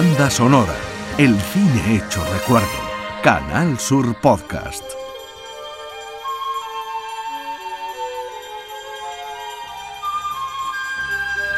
Banda 0.00 0.30
sonora. 0.30 0.74
El 1.18 1.38
cine 1.38 1.96
hecho 1.96 2.24
recuerdo. 2.32 2.66
Canal 3.22 3.78
Sur 3.78 4.18
Podcast. 4.18 4.82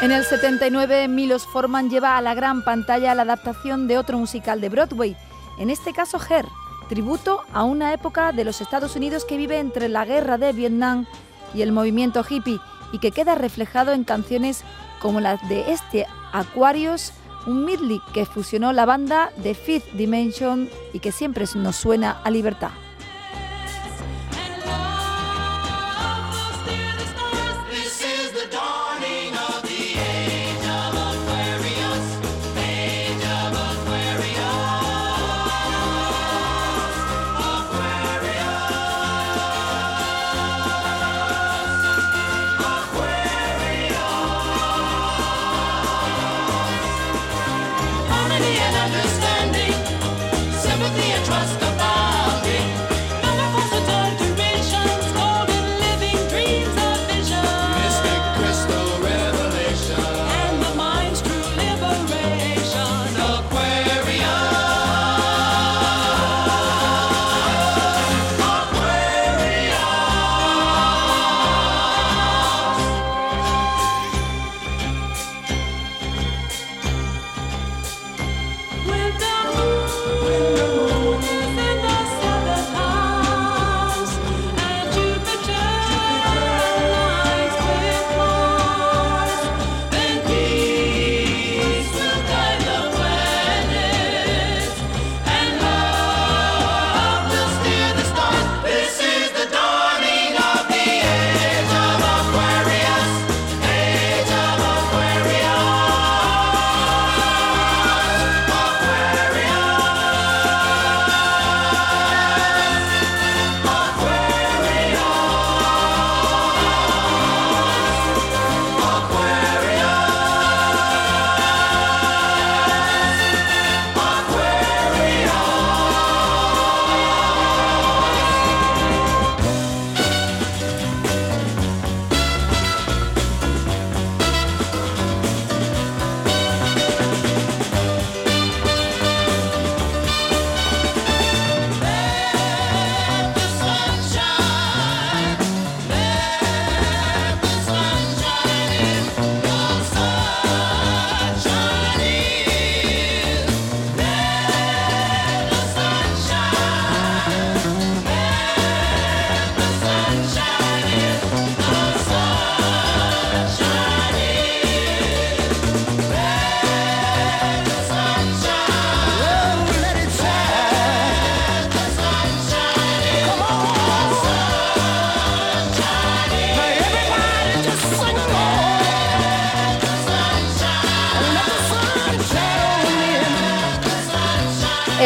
En 0.01 0.11
el 0.11 0.25
79, 0.25 1.07
Milos 1.07 1.47
Forman 1.47 1.89
lleva 1.89 2.17
a 2.17 2.21
la 2.21 2.33
gran 2.33 2.65
pantalla 2.65 3.15
la 3.15 3.21
adaptación 3.21 3.87
de 3.87 3.97
otro 3.97 4.17
musical 4.17 4.59
de 4.59 4.67
Broadway, 4.67 5.15
en 5.57 5.69
este 5.69 5.93
caso 5.93 6.19
Her, 6.29 6.45
tributo 6.89 7.45
a 7.53 7.63
una 7.63 7.93
época 7.93 8.33
de 8.33 8.43
los 8.43 8.59
Estados 8.59 8.97
Unidos 8.97 9.23
que 9.23 9.37
vive 9.37 9.59
entre 9.59 9.87
la 9.87 10.03
guerra 10.03 10.37
de 10.37 10.51
Vietnam 10.51 11.05
y 11.53 11.61
el 11.61 11.71
movimiento 11.71 12.25
hippie 12.29 12.59
y 12.91 12.99
que 12.99 13.11
queda 13.11 13.35
reflejado 13.35 13.93
en 13.93 14.03
canciones 14.03 14.65
como 14.99 15.21
las 15.21 15.47
de 15.47 15.71
este 15.71 16.07
Aquarius, 16.33 17.13
un 17.45 17.65
medley 17.65 18.01
que 18.13 18.25
fusionó 18.25 18.73
la 18.73 18.85
banda 18.85 19.31
de 19.37 19.53
Fifth 19.53 19.91
Dimension 19.93 20.69
y 20.93 20.99
que 20.99 21.11
siempre 21.11 21.45
nos 21.55 21.75
suena 21.75 22.21
a 22.23 22.31
libertad. 22.31 22.71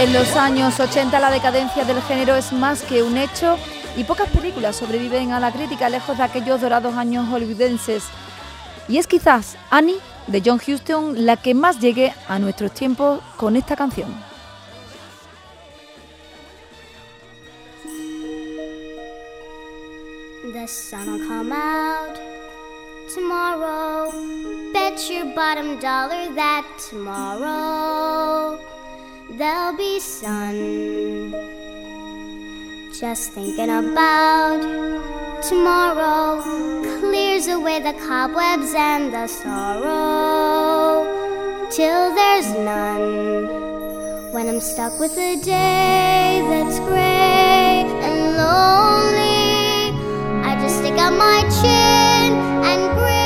En 0.08 0.14
los 0.14 0.38
años 0.38 0.80
80 0.80 1.20
la 1.20 1.30
decadencia 1.30 1.84
del 1.84 2.02
género 2.02 2.38
es 2.38 2.54
más 2.54 2.82
que 2.82 3.04
un 3.04 3.18
hecho 3.18 3.58
y 3.98 4.06
pocas 4.06 4.30
películas 4.30 4.78
sobreviven 4.78 5.34
a 5.34 5.40
la 5.42 5.52
crítica 5.52 5.90
lejos 5.90 6.18
de 6.18 6.24
aquellos 6.24 6.62
dorados 6.62 6.96
años 6.96 7.28
hollywoodenses. 7.28 8.06
Y 8.88 9.00
es 9.00 9.06
quizás 9.06 9.58
Annie 9.70 10.00
de 10.28 10.42
John 10.46 10.62
Huston 10.66 11.26
la 11.26 11.36
que 11.36 11.54
más 11.54 11.82
llegue 11.82 12.14
a 12.30 12.40
nuestros 12.40 12.72
tiempos 12.72 13.20
con 13.36 13.58
esta 13.58 13.76
canción. 13.76 14.16
There'll 29.30 29.76
be 29.76 30.00
sun. 30.00 31.34
Just 32.94 33.34
thinking 33.34 33.70
about 33.70 34.62
tomorrow 35.44 36.42
clears 37.00 37.48
away 37.48 37.80
the 37.80 37.94
cobwebs 37.94 38.74
and 38.74 39.14
the 39.14 39.28
sorrow 39.28 41.06
till 41.70 42.16
there's 42.16 42.50
none. 42.54 44.32
When 44.34 44.48
I'm 44.48 44.60
stuck 44.60 45.00
with 45.00 45.18
a 45.18 45.36
day 45.36 46.42
that's 46.50 46.80
gray 46.80 47.86
and 48.06 48.38
lonely, 48.38 49.92
I 50.44 50.58
just 50.62 50.78
stick 50.80 50.98
out 50.98 51.14
my 51.14 51.42
chin 51.62 52.34
and 52.64 52.98
grin 52.98 53.17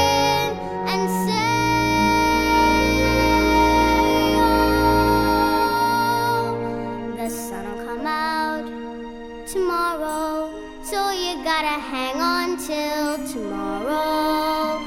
gotta 11.43 11.79
hang 11.91 12.21
on 12.21 12.57
till 12.57 13.17
tomorrow. 13.33 14.79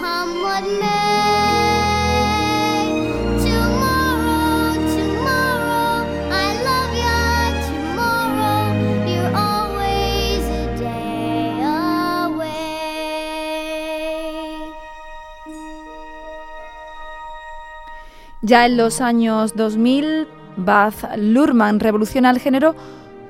Come 0.00 0.42
what 0.42 0.64
may. 0.64 1.30
Tomorrow, 3.38 4.74
tomorrow, 4.96 6.02
I 6.32 6.46
love 6.66 6.92
ya. 7.06 7.20
Tomorrow, 7.70 8.74
you're 9.06 9.32
always 9.36 10.42
a 10.50 10.66
day 10.76 11.62
away. 12.26 12.66
Ya 18.42 18.66
en 18.66 18.76
los 18.76 19.00
años 19.00 19.54
2000, 19.54 20.26
Baz 20.56 21.06
Luhrmann 21.16 21.78
revoluciona 21.78 22.30
el 22.30 22.40
género 22.40 22.74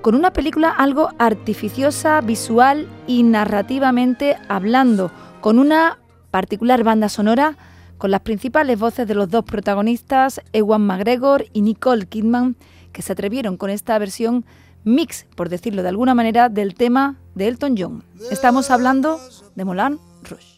con 0.03 0.15
una 0.15 0.33
película 0.33 0.71
algo 0.71 1.11
artificiosa, 1.19 2.21
visual 2.21 2.89
y 3.07 3.23
narrativamente 3.23 4.37
hablando, 4.49 5.11
con 5.41 5.59
una 5.59 5.99
particular 6.31 6.85
banda 6.85 7.09
sonora 7.09 7.57
con 8.01 8.11
las 8.11 8.23
principales 8.23 8.79
voces 8.79 9.07
de 9.07 9.15
los 9.15 9.29
dos 9.29 9.45
protagonistas, 9.45 10.41
Ewan 10.55 10.81
McGregor 10.87 11.45
y 11.53 11.61
Nicole 11.61 12.07
Kidman, 12.07 12.57
que 12.93 13.03
se 13.03 13.13
atrevieron 13.13 13.59
con 13.59 13.69
esta 13.69 13.99
versión 13.99 14.47
mix, 14.85 15.27
por 15.37 15.51
decirlo 15.51 15.83
de 15.83 15.91
alguna 15.91 16.15
manera, 16.15 16.49
del 16.49 16.75
tema 16.75 17.17
de 17.35 17.49
Elton 17.49 17.75
John. 17.77 18.03
Estamos 18.31 18.71
hablando 18.71 19.21
de 19.55 19.65
Moulin 19.67 19.99
Rouge. 20.23 20.57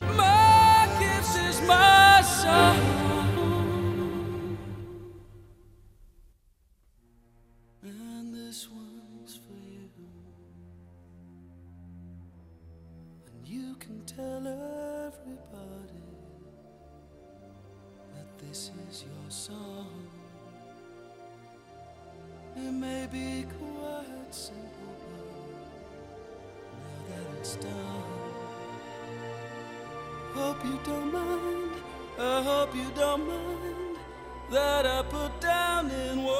Be 23.13 23.45
quite 23.59 24.33
simple, 24.35 24.97
but 26.71 26.81
now 26.81 27.03
that 27.09 27.27
it's 27.39 27.57
done. 27.57 28.05
Hope 30.33 30.65
you 30.65 30.79
don't 30.83 31.13
mind. 31.13 31.73
I 32.19 32.43
hope 32.43 32.75
you 32.75 32.91
don't 32.95 33.29
mind 33.29 33.99
that 34.51 34.87
I 34.87 35.03
put 35.03 35.41
down 35.41 35.91
in 35.91 36.25
words 36.25 36.33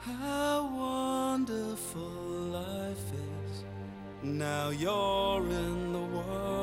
how 0.00 0.66
wonderful 0.74 2.00
life 2.00 3.12
is. 3.12 3.64
Now 4.22 4.70
you're 4.70 5.48
in 5.48 5.92
the 5.92 6.06
world. 6.16 6.58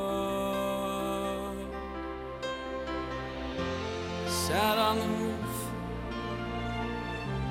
Sat 4.28 4.78
on 4.78 4.98
the 5.00 5.35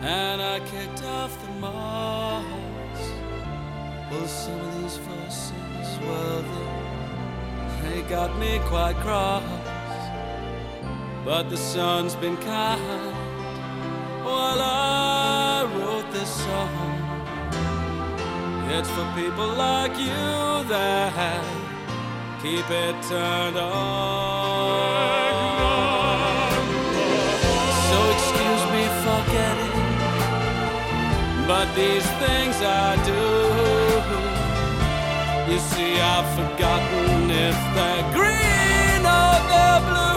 and 0.05 0.43
I 0.43 0.61
kicked 0.61 1.03
off 1.03 1.33
the 1.43 1.53
moss. 1.53 2.45
Well, 4.11 4.27
some 4.27 4.61
of 4.61 4.83
these 4.83 4.99
voices, 4.99 5.99
well, 6.03 6.43
they, 7.83 7.89
they 7.89 8.03
got 8.03 8.39
me 8.39 8.61
quite 8.67 8.97
cross. 8.97 9.43
But 11.25 11.49
the 11.49 11.57
sun's 11.57 12.15
been 12.17 12.37
kind 12.37 13.17
while 14.23 14.61
I 14.61 15.65
wrote 15.75 16.13
this 16.13 16.29
song. 16.29 16.95
It's 18.71 18.91
for 18.91 19.11
people 19.15 19.49
like 19.55 19.97
you 19.99 20.69
that 20.69 21.65
keep 22.43 22.69
it 22.71 23.03
turned 23.09 23.57
on. 23.57 25.34
But 31.47 31.67
these 31.75 32.07
things 32.23 32.57
I 32.63 32.97
do. 33.05 33.25
You 35.53 35.59
see, 35.59 36.01
I've 36.01 36.29
forgotten 36.35 37.31
if 37.31 37.59
they're 37.75 38.07
green 38.17 39.03
or 39.05 39.35
they're 39.51 39.81
blue. 39.89 40.15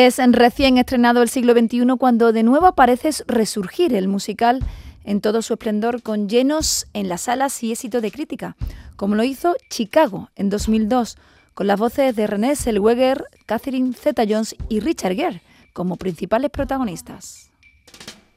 Es 0.00 0.16
recién 0.16 0.78
estrenado 0.78 1.20
el 1.20 1.28
siglo 1.28 1.52
XXI 1.52 1.84
cuando 1.98 2.32
de 2.32 2.42
nuevo 2.42 2.74
parece 2.74 3.10
resurgir 3.26 3.94
el 3.94 4.08
musical 4.08 4.64
en 5.04 5.20
todo 5.20 5.42
su 5.42 5.52
esplendor 5.52 6.00
con 6.00 6.26
llenos 6.26 6.86
en 6.94 7.10
las 7.10 7.20
salas 7.20 7.62
y 7.62 7.72
éxito 7.72 8.00
de 8.00 8.10
crítica, 8.10 8.56
como 8.96 9.14
lo 9.14 9.24
hizo 9.24 9.56
Chicago 9.68 10.30
en 10.36 10.48
2002, 10.48 11.18
con 11.52 11.66
las 11.66 11.78
voces 11.78 12.16
de 12.16 12.26
René 12.26 12.56
Zellweger, 12.56 13.26
Catherine 13.44 13.92
Zeta-Jones 13.92 14.56
y 14.70 14.80
Richard 14.80 15.16
Gere 15.16 15.42
como 15.74 15.96
principales 15.96 16.50
protagonistas. 16.50 17.50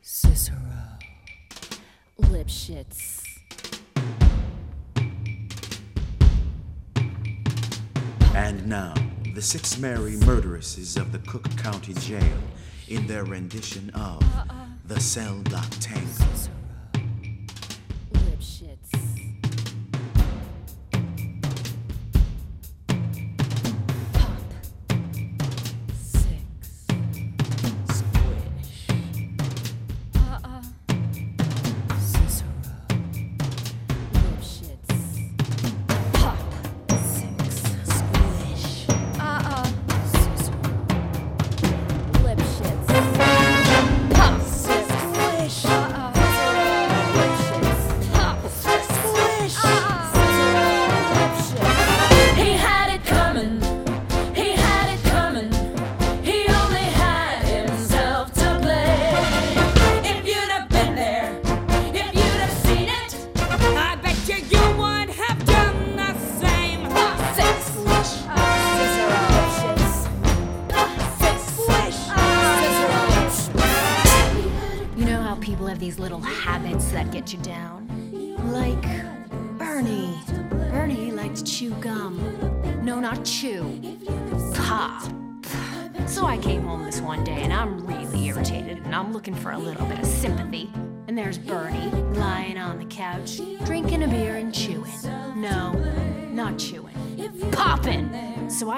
Cicero. 0.01 0.57
Lipschitz. 2.29 3.23
And 8.35 8.67
now, 8.67 8.93
the 9.33 9.41
six 9.41 9.79
merry 9.79 10.15
murderesses 10.17 10.95
of 10.95 11.11
the 11.11 11.17
Cook 11.19 11.49
County 11.57 11.95
Jail 11.95 12.37
in 12.87 13.07
their 13.07 13.23
rendition 13.23 13.89
of 13.95 14.21
uh-uh. 14.21 14.65
The 14.87 14.99
Cell 14.99 15.39
Block 15.45 15.69
Tango. 15.79 16.52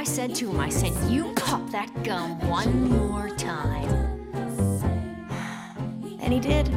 Said 0.05 0.35
to 0.35 0.49
him, 0.49 0.59
I 0.59 0.69
said, 0.69 0.93
You 1.09 1.33
pop 1.35 1.69
that 1.71 1.91
gum 2.03 2.39
one 2.47 2.89
more 2.89 3.29
time. 3.35 3.89
And 6.21 6.31
he 6.33 6.39
did. 6.39 6.69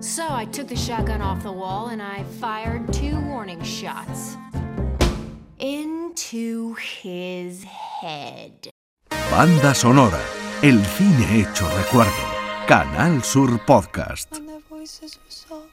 So 0.00 0.26
I 0.28 0.44
took 0.46 0.68
the 0.68 0.76
shotgun 0.76 1.22
off 1.22 1.42
the 1.42 1.52
wall 1.52 1.88
and 1.88 2.02
I 2.02 2.24
fired 2.40 2.92
two 2.92 3.18
warning 3.20 3.62
shots 3.62 4.36
into 5.58 6.74
his 6.74 7.64
head. 7.64 8.70
Banda 9.30 9.74
sonora, 9.74 10.20
el 10.62 10.84
cine 10.84 11.40
hecho 11.40 11.66
recuerdo. 11.76 12.34
Canal 12.66 13.22
Sur 13.22 13.58
Podcast. 13.64 14.40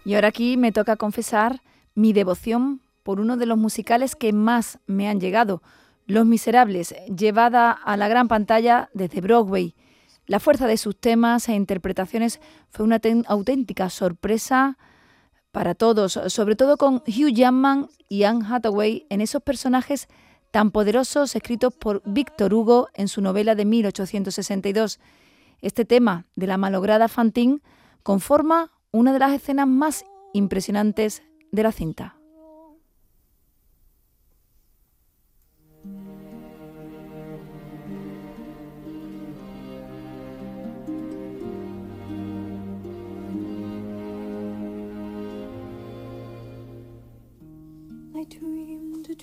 Y 0.03 0.15
ahora 0.15 0.29
aquí 0.29 0.57
me 0.57 0.71
toca 0.71 0.95
confesar 0.95 1.61
mi 1.95 2.13
devoción 2.13 2.81
por 3.03 3.19
uno 3.19 3.37
de 3.37 3.45
los 3.45 3.57
musicales 3.57 4.15
que 4.15 4.33
más 4.33 4.79
me 4.87 5.07
han 5.09 5.19
llegado, 5.19 5.61
Los 6.12 6.26
Miserables, 6.26 6.93
llevada 7.07 7.72
a 7.72 7.95
la 7.95 8.09
gran 8.09 8.28
pantalla 8.28 8.89
desde 8.93 9.22
Broadway. 9.22 9.76
La 10.26 10.41
fuerza 10.41 10.68
de 10.68 10.76
sus 10.76 10.99
temas 10.99 11.47
e 11.47 11.53
interpretaciones 11.53 12.41
fue 12.70 12.84
una 12.84 12.99
auténtica 13.28 13.89
sorpresa 13.89 14.78
para 15.53 15.74
todos, 15.74 16.20
sobre 16.28 16.57
todo 16.57 16.76
con 16.76 16.95
Hugh 17.07 17.34
Jackman 17.34 17.88
y 18.09 18.24
Anne 18.24 18.45
Hathaway 18.45 19.07
en 19.09 19.22
esos 19.22 19.41
personajes 19.41 20.09
tan 20.51 20.72
poderosos 20.72 21.34
escritos 21.34 21.74
por 21.74 22.01
Víctor 22.05 22.53
Hugo 22.53 22.89
en 22.93 23.07
su 23.07 23.22
novela 23.22 23.55
de 23.55 23.64
1862. 23.64 24.99
Este 25.62 25.86
tema 25.86 26.26
de 26.36 26.47
la 26.47 26.57
malograda 26.57 27.07
Fantine 27.07 27.59
conforma 28.03 28.74
una 28.91 29.14
de 29.14 29.20
las 29.20 29.32
escenas 29.32 29.68
más 29.70 30.03
impresionantes 30.34 31.24
de 31.53 31.64
la 31.64 31.72
cinta. 31.72 32.20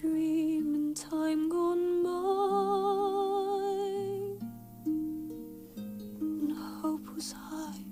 Dream 0.01 0.74
in 0.76 0.94
time 0.94 1.49
gone 1.49 2.05
by, 2.05 2.11
and 6.20 6.53
hope 6.80 7.05
was 7.16 7.32
high, 7.32 7.82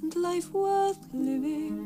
and 0.00 0.16
life 0.16 0.54
worth 0.54 1.06
living. 1.12 1.76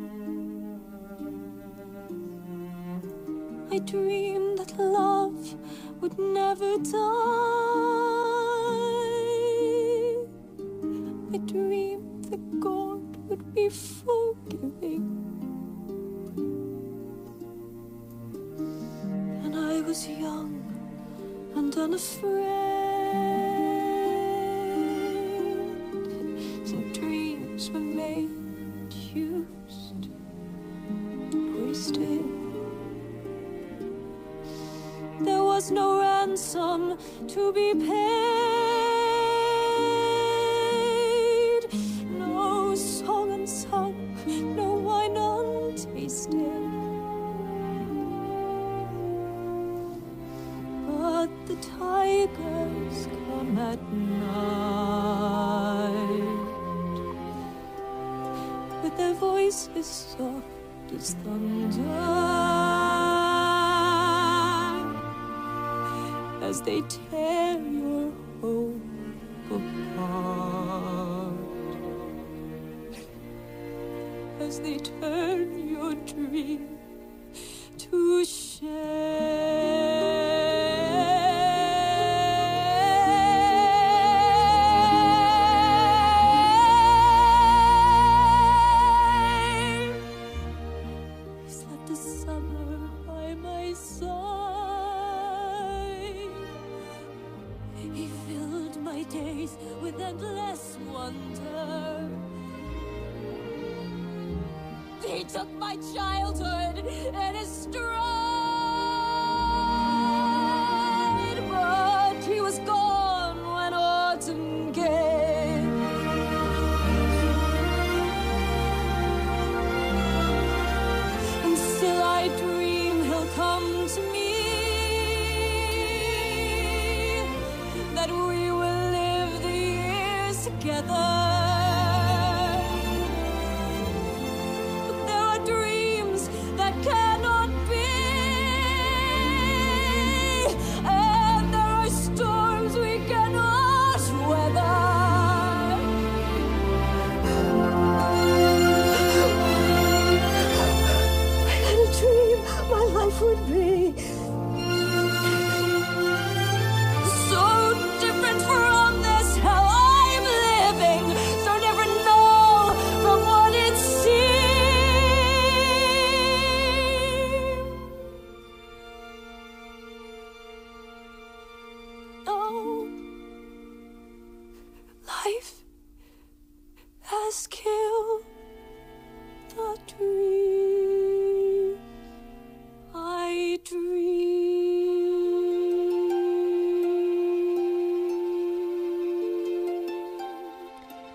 I 3.72 3.80
dreamed 3.80 4.58
that 4.58 4.78
love 4.78 5.56
would 6.00 6.16
never 6.20 6.78
die. 6.78 7.00
I 11.32 11.38
dreamed 11.46 12.26
that 12.26 12.60
God 12.60 13.16
would 13.28 13.54
be 13.54 13.68
forgiving. 13.70 15.33
Was 19.94 20.08
young 20.08 20.60
and 21.54 21.72
unafraid. 21.76 22.42
And 26.72 26.92
dreams 26.92 27.70
were 27.70 27.78
made, 27.78 28.28
used, 29.14 30.08
wasted. 31.32 32.24
There 35.20 35.44
was 35.44 35.70
no 35.70 36.00
ransom 36.00 36.98
to 37.28 37.52
be 37.52 37.74
paid. 37.74 38.43
Thunder 61.12 61.90
as 66.42 66.62
they 66.62 66.80
tear 66.82 67.58
your 67.60 67.83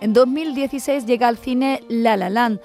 En 0.10 0.14
2016 0.14 1.06
llega 1.06 1.28
al 1.28 1.38
cine 1.38 1.84
La 1.88 2.18
La 2.18 2.32
Land, 2.32 2.60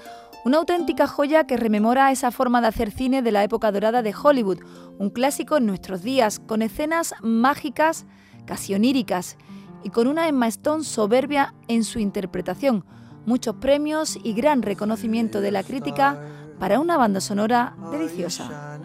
una 0.45 0.57
auténtica 0.57 1.05
joya 1.05 1.45
que 1.45 1.57
rememora 1.57 2.11
esa 2.11 2.31
forma 2.31 2.59
de 2.59 2.65
hacer 2.65 2.89
cine 2.89 3.21
de 3.21 3.31
la 3.31 3.43
época 3.43 3.71
dorada 3.71 4.01
de 4.01 4.15
Hollywood, 4.15 4.61
un 4.97 5.11
clásico 5.11 5.57
en 5.57 5.67
nuestros 5.67 6.01
días, 6.01 6.39
con 6.39 6.63
escenas 6.63 7.13
mágicas, 7.21 8.07
casi 8.47 8.73
oníricas, 8.73 9.37
y 9.83 9.91
con 9.91 10.07
una 10.07 10.27
Emma 10.27 10.47
Stone 10.47 10.83
soberbia 10.83 11.53
en 11.67 11.83
su 11.83 11.99
interpretación, 11.99 12.83
muchos 13.27 13.57
premios 13.57 14.17
y 14.23 14.33
gran 14.33 14.63
reconocimiento 14.63 15.39
de 15.39 15.51
la 15.51 15.61
crítica 15.61 16.19
para 16.57 16.79
una 16.79 16.97
banda 16.97 17.21
sonora 17.21 17.75
deliciosa. 17.91 18.79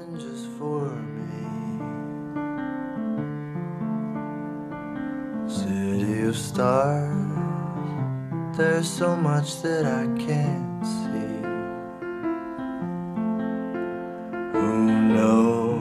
There's 8.57 8.91
so 8.91 9.17
much 9.17 9.63
that 9.63 9.87
I 9.87 10.07
can't 10.19 10.85
see. 10.85 11.43
Who 14.59 14.73
knows? 15.15 15.81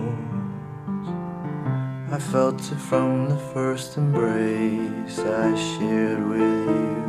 I 2.11 2.20
felt 2.20 2.61
it 2.72 2.80
from 2.89 3.30
the 3.30 3.38
first 3.53 3.97
embrace 3.97 5.20
I 5.20 5.55
shared 5.55 6.24
with 6.30 6.39
you. 6.39 6.99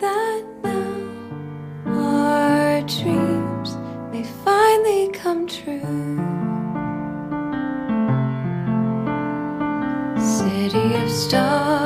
that 0.00 0.44
now 0.62 0.96
our 1.86 2.80
dreams 2.82 3.76
may 4.12 4.24
finally 4.44 5.08
come 5.12 5.46
true. 5.46 5.80
City 10.18 10.94
of 11.02 11.10
stars, 11.10 11.85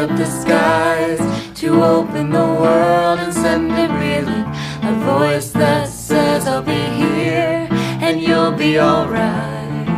up 0.00 0.16
the 0.16 0.24
skies, 0.24 1.20
to 1.60 1.84
open 1.84 2.30
the 2.30 2.38
world 2.62 3.18
and 3.18 3.34
send 3.34 3.70
it 3.70 3.90
reeling. 4.00 4.46
A 4.82 4.94
voice 5.04 5.50
that 5.50 5.88
says, 5.88 6.46
I'll 6.46 6.62
be 6.62 6.72
here 6.72 7.68
and 8.00 8.18
you'll 8.18 8.52
be 8.52 8.80
alright. 8.80 9.88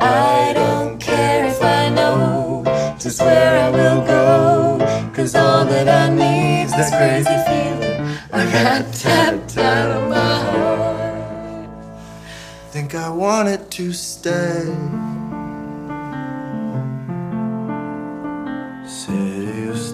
I 0.00 0.52
don't 0.54 0.98
care 0.98 1.48
if 1.48 1.62
I 1.62 1.90
know 1.90 2.62
just 2.98 3.20
where 3.20 3.54
I 3.66 3.68
will 3.68 4.06
go, 4.06 5.12
cause 5.14 5.34
all 5.34 5.66
that 5.66 5.86
I 5.86 6.08
need's 6.08 6.72
this 6.74 6.88
crazy 6.88 7.38
feeling 7.48 8.16
I 8.32 8.50
got 8.50 8.94
tapped 8.94 9.58
out 9.58 9.90
of 9.90 10.08
my 10.08 10.36
heart. 10.50 11.68
think 12.70 12.94
I 12.94 13.10
wanted 13.10 13.70
to 13.72 13.92
stay. 13.92 15.07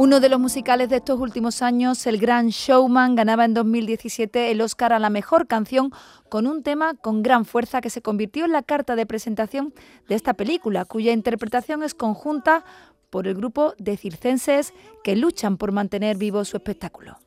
Uno 0.00 0.20
de 0.20 0.28
los 0.28 0.38
musicales 0.38 0.88
de 0.90 0.98
estos 0.98 1.18
últimos 1.18 1.60
años, 1.60 2.06
El 2.06 2.18
Gran 2.18 2.50
Showman, 2.50 3.16
ganaba 3.16 3.44
en 3.44 3.52
2017 3.52 4.52
el 4.52 4.60
Oscar 4.60 4.92
a 4.92 5.00
la 5.00 5.10
mejor 5.10 5.48
canción 5.48 5.90
con 6.28 6.46
un 6.46 6.62
tema 6.62 6.94
con 6.94 7.24
gran 7.24 7.44
fuerza 7.44 7.80
que 7.80 7.90
se 7.90 8.00
convirtió 8.00 8.44
en 8.44 8.52
la 8.52 8.62
carta 8.62 8.94
de 8.94 9.06
presentación 9.06 9.74
de 10.08 10.14
esta 10.14 10.34
película, 10.34 10.84
cuya 10.84 11.10
interpretación 11.10 11.82
es 11.82 11.94
conjunta 11.94 12.64
por 13.10 13.26
el 13.26 13.34
grupo 13.34 13.74
de 13.78 13.96
circenses 13.96 14.72
que 15.02 15.16
luchan 15.16 15.56
por 15.56 15.72
mantener 15.72 16.16
vivo 16.16 16.44
su 16.44 16.58
espectáculo. 16.58 17.18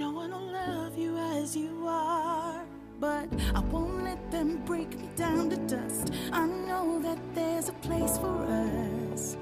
No 0.00 0.10
one 0.10 0.30
will 0.30 0.50
love 0.50 0.96
you 0.96 1.14
as 1.18 1.54
you 1.54 1.84
are. 1.86 2.64
But 2.98 3.28
I 3.54 3.60
won't 3.60 4.02
let 4.02 4.30
them 4.30 4.62
break 4.64 4.98
me 4.98 5.10
down 5.14 5.50
to 5.50 5.58
dust. 5.74 6.10
I 6.32 6.46
know 6.46 6.98
that 7.02 7.18
there's 7.34 7.68
a 7.68 7.74
place 7.88 8.16
for 8.16 8.38
us, 8.48 9.36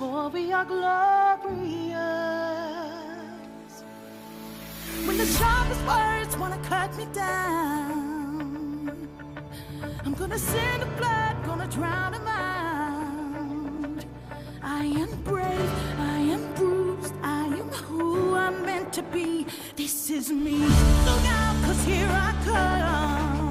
for 0.00 0.28
we 0.30 0.52
are 0.52 0.64
glorious. 0.64 1.94
When 5.06 5.16
the 5.16 5.26
sharpest 5.26 5.82
words 5.86 6.36
wanna 6.36 6.58
cut 6.64 6.90
me 6.96 7.06
down. 7.12 9.08
I'm 10.04 10.14
gonna 10.14 10.40
send 10.40 10.82
the 10.82 10.90
blood, 10.98 11.36
gonna 11.46 11.68
drown 11.68 12.14
him 12.14 12.26
out. 12.26 14.04
I 14.60 14.86
am 14.86 15.10
brave, 15.22 15.72
I 15.98 16.18
am 16.34 16.42
bruised, 16.54 17.14
I 17.22 17.29
is 20.20 20.30
me. 20.30 20.50
Look 20.50 21.24
out, 21.24 21.56
cause 21.64 21.82
here 21.84 22.08
I 22.10 22.34
come. 22.44 23.49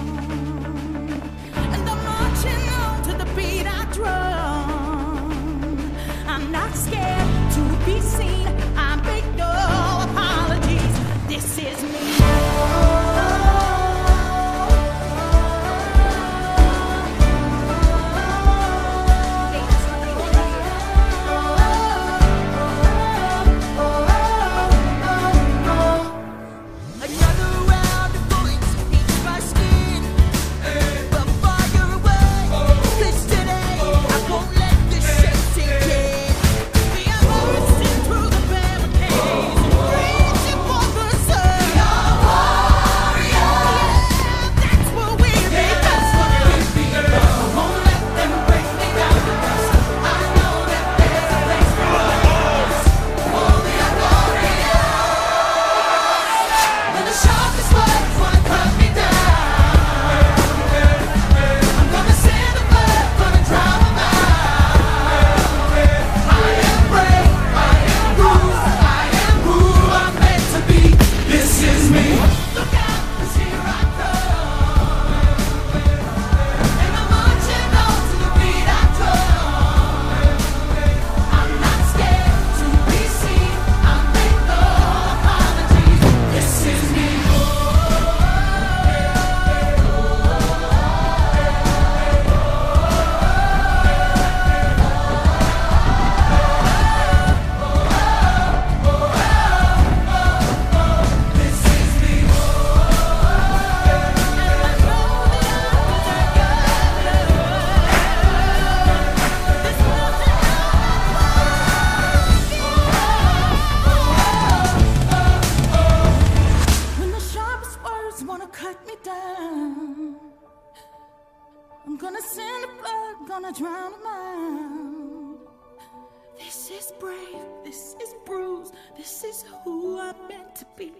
Is 126.89 126.95
brave, 126.99 127.45
this 127.63 127.95
is 128.01 128.15
bruised, 128.25 128.73
this 128.97 129.23
is 129.23 129.45
who 129.63 129.99
I'm 129.99 130.15
meant 130.27 130.55
to 130.55 130.65
be, 130.77 130.91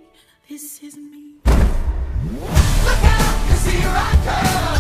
this 0.48 0.84
is 0.84 0.98
me. 0.98 1.36
Look 1.46 3.04
out, 3.04 3.50
cause 3.50 3.66
here 3.66 3.88
I 3.88 4.74
come. 4.74 4.79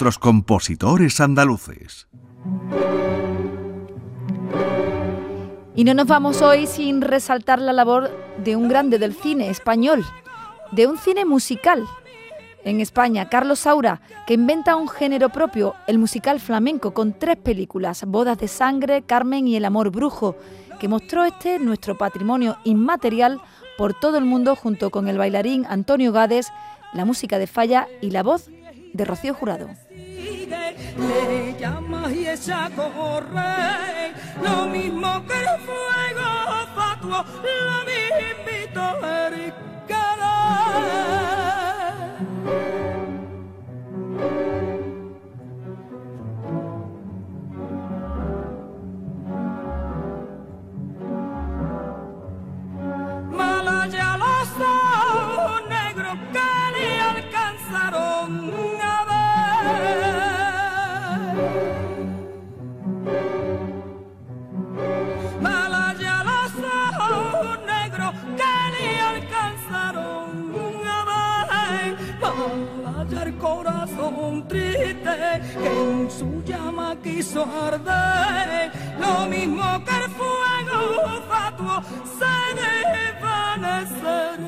Compositores 0.00 1.20
andaluces. 1.20 2.08
Y 5.76 5.84
no 5.84 5.92
nos 5.92 6.06
vamos 6.06 6.40
hoy 6.40 6.66
sin 6.66 7.02
resaltar 7.02 7.60
la 7.60 7.74
labor 7.74 8.10
de 8.42 8.56
un 8.56 8.68
grande 8.68 8.98
del 8.98 9.12
cine 9.14 9.50
español, 9.50 10.02
de 10.72 10.86
un 10.86 10.96
cine 10.96 11.26
musical. 11.26 11.86
En 12.64 12.80
España, 12.80 13.28
Carlos 13.28 13.60
Saura, 13.60 14.00
que 14.26 14.34
inventa 14.34 14.76
un 14.76 14.88
género 14.88 15.28
propio, 15.28 15.74
el 15.86 15.98
musical 15.98 16.40
flamenco, 16.40 16.94
con 16.94 17.12
tres 17.12 17.36
películas, 17.36 18.04
Bodas 18.06 18.38
de 18.38 18.48
Sangre, 18.48 19.02
Carmen 19.02 19.46
y 19.48 19.56
El 19.56 19.66
Amor 19.66 19.90
Brujo, 19.90 20.34
que 20.78 20.88
mostró 20.88 21.26
este 21.26 21.58
nuestro 21.58 21.98
patrimonio 21.98 22.56
inmaterial 22.64 23.38
por 23.76 23.92
todo 23.92 24.16
el 24.16 24.24
mundo 24.24 24.56
junto 24.56 24.88
con 24.88 25.08
el 25.08 25.18
bailarín 25.18 25.66
Antonio 25.68 26.10
Gades, 26.10 26.50
la 26.94 27.04
música 27.04 27.38
de 27.38 27.46
Falla 27.46 27.86
y 28.00 28.10
la 28.12 28.22
voz 28.22 28.48
de 28.92 29.04
Rocío 29.04 29.34
Jurado. 29.34 29.68
Le 29.96 31.54
y 32.10 32.26
lo 34.42 34.66
mismo 34.66 35.24
que 35.26 35.34
el 35.34 35.60
fuego 35.60 36.66
fatuo, 36.74 37.24
que 37.42 37.60
alcanzaron 57.00 58.79
en 75.56 76.10
su 76.10 76.42
llama 76.44 76.96
quiso 77.02 77.44
arder. 77.44 78.72
Lo 78.98 79.26
mismo 79.26 79.62
que 79.84 79.96
el 80.04 80.10
fuego 80.10 81.22
fatuo 81.28 81.82
se 82.18 82.54
desvanecer. 82.60 84.40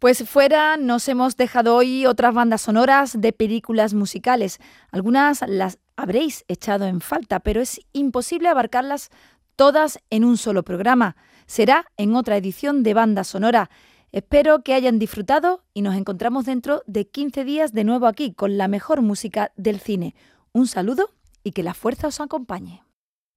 Pues 0.00 0.26
fuera 0.26 0.78
nos 0.78 1.06
hemos 1.08 1.36
dejado 1.36 1.76
hoy 1.76 2.06
otras 2.06 2.32
bandas 2.32 2.62
sonoras 2.62 3.20
de 3.20 3.34
películas 3.34 3.92
musicales. 3.92 4.58
Algunas 4.92 5.44
las 5.46 5.78
habréis 6.00 6.44
echado 6.48 6.86
en 6.86 7.00
falta, 7.00 7.40
pero 7.40 7.60
es 7.60 7.80
imposible 7.92 8.48
abarcarlas 8.48 9.10
todas 9.56 10.00
en 10.10 10.24
un 10.24 10.36
solo 10.36 10.62
programa. 10.62 11.16
Será 11.46 11.86
en 11.96 12.14
otra 12.14 12.36
edición 12.36 12.82
de 12.82 12.94
Banda 12.94 13.24
Sonora. 13.24 13.70
Espero 14.12 14.62
que 14.62 14.74
hayan 14.74 14.98
disfrutado 14.98 15.62
y 15.74 15.82
nos 15.82 15.96
encontramos 15.96 16.46
dentro 16.46 16.82
de 16.86 17.06
15 17.06 17.44
días 17.44 17.72
de 17.72 17.84
nuevo 17.84 18.06
aquí 18.06 18.32
con 18.32 18.58
la 18.58 18.68
mejor 18.68 19.02
música 19.02 19.52
del 19.56 19.78
cine. 19.78 20.14
Un 20.52 20.66
saludo 20.66 21.10
y 21.44 21.52
que 21.52 21.62
la 21.62 21.74
fuerza 21.74 22.08
os 22.08 22.20
acompañe. 22.20 22.82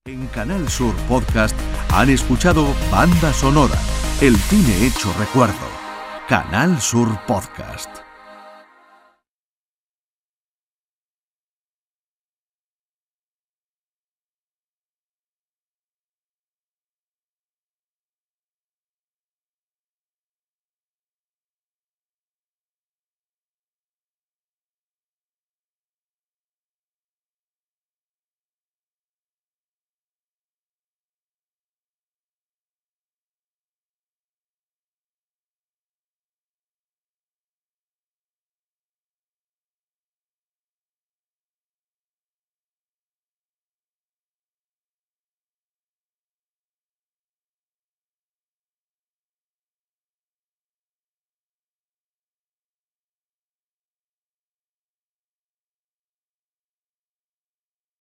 En 0.05 0.27
Canal 0.27 0.67
Sur 0.69 0.93
Podcast 1.07 1.57
han 1.91 2.09
escuchado 2.09 2.65
Banda 2.91 3.31
Sonora, 3.31 3.79
el 4.21 4.35
cine 4.35 4.87
hecho 4.87 5.13
recuerdo. 5.17 5.67
Canal 6.27 6.81
Sur 6.81 7.19
Podcast. 7.25 8.12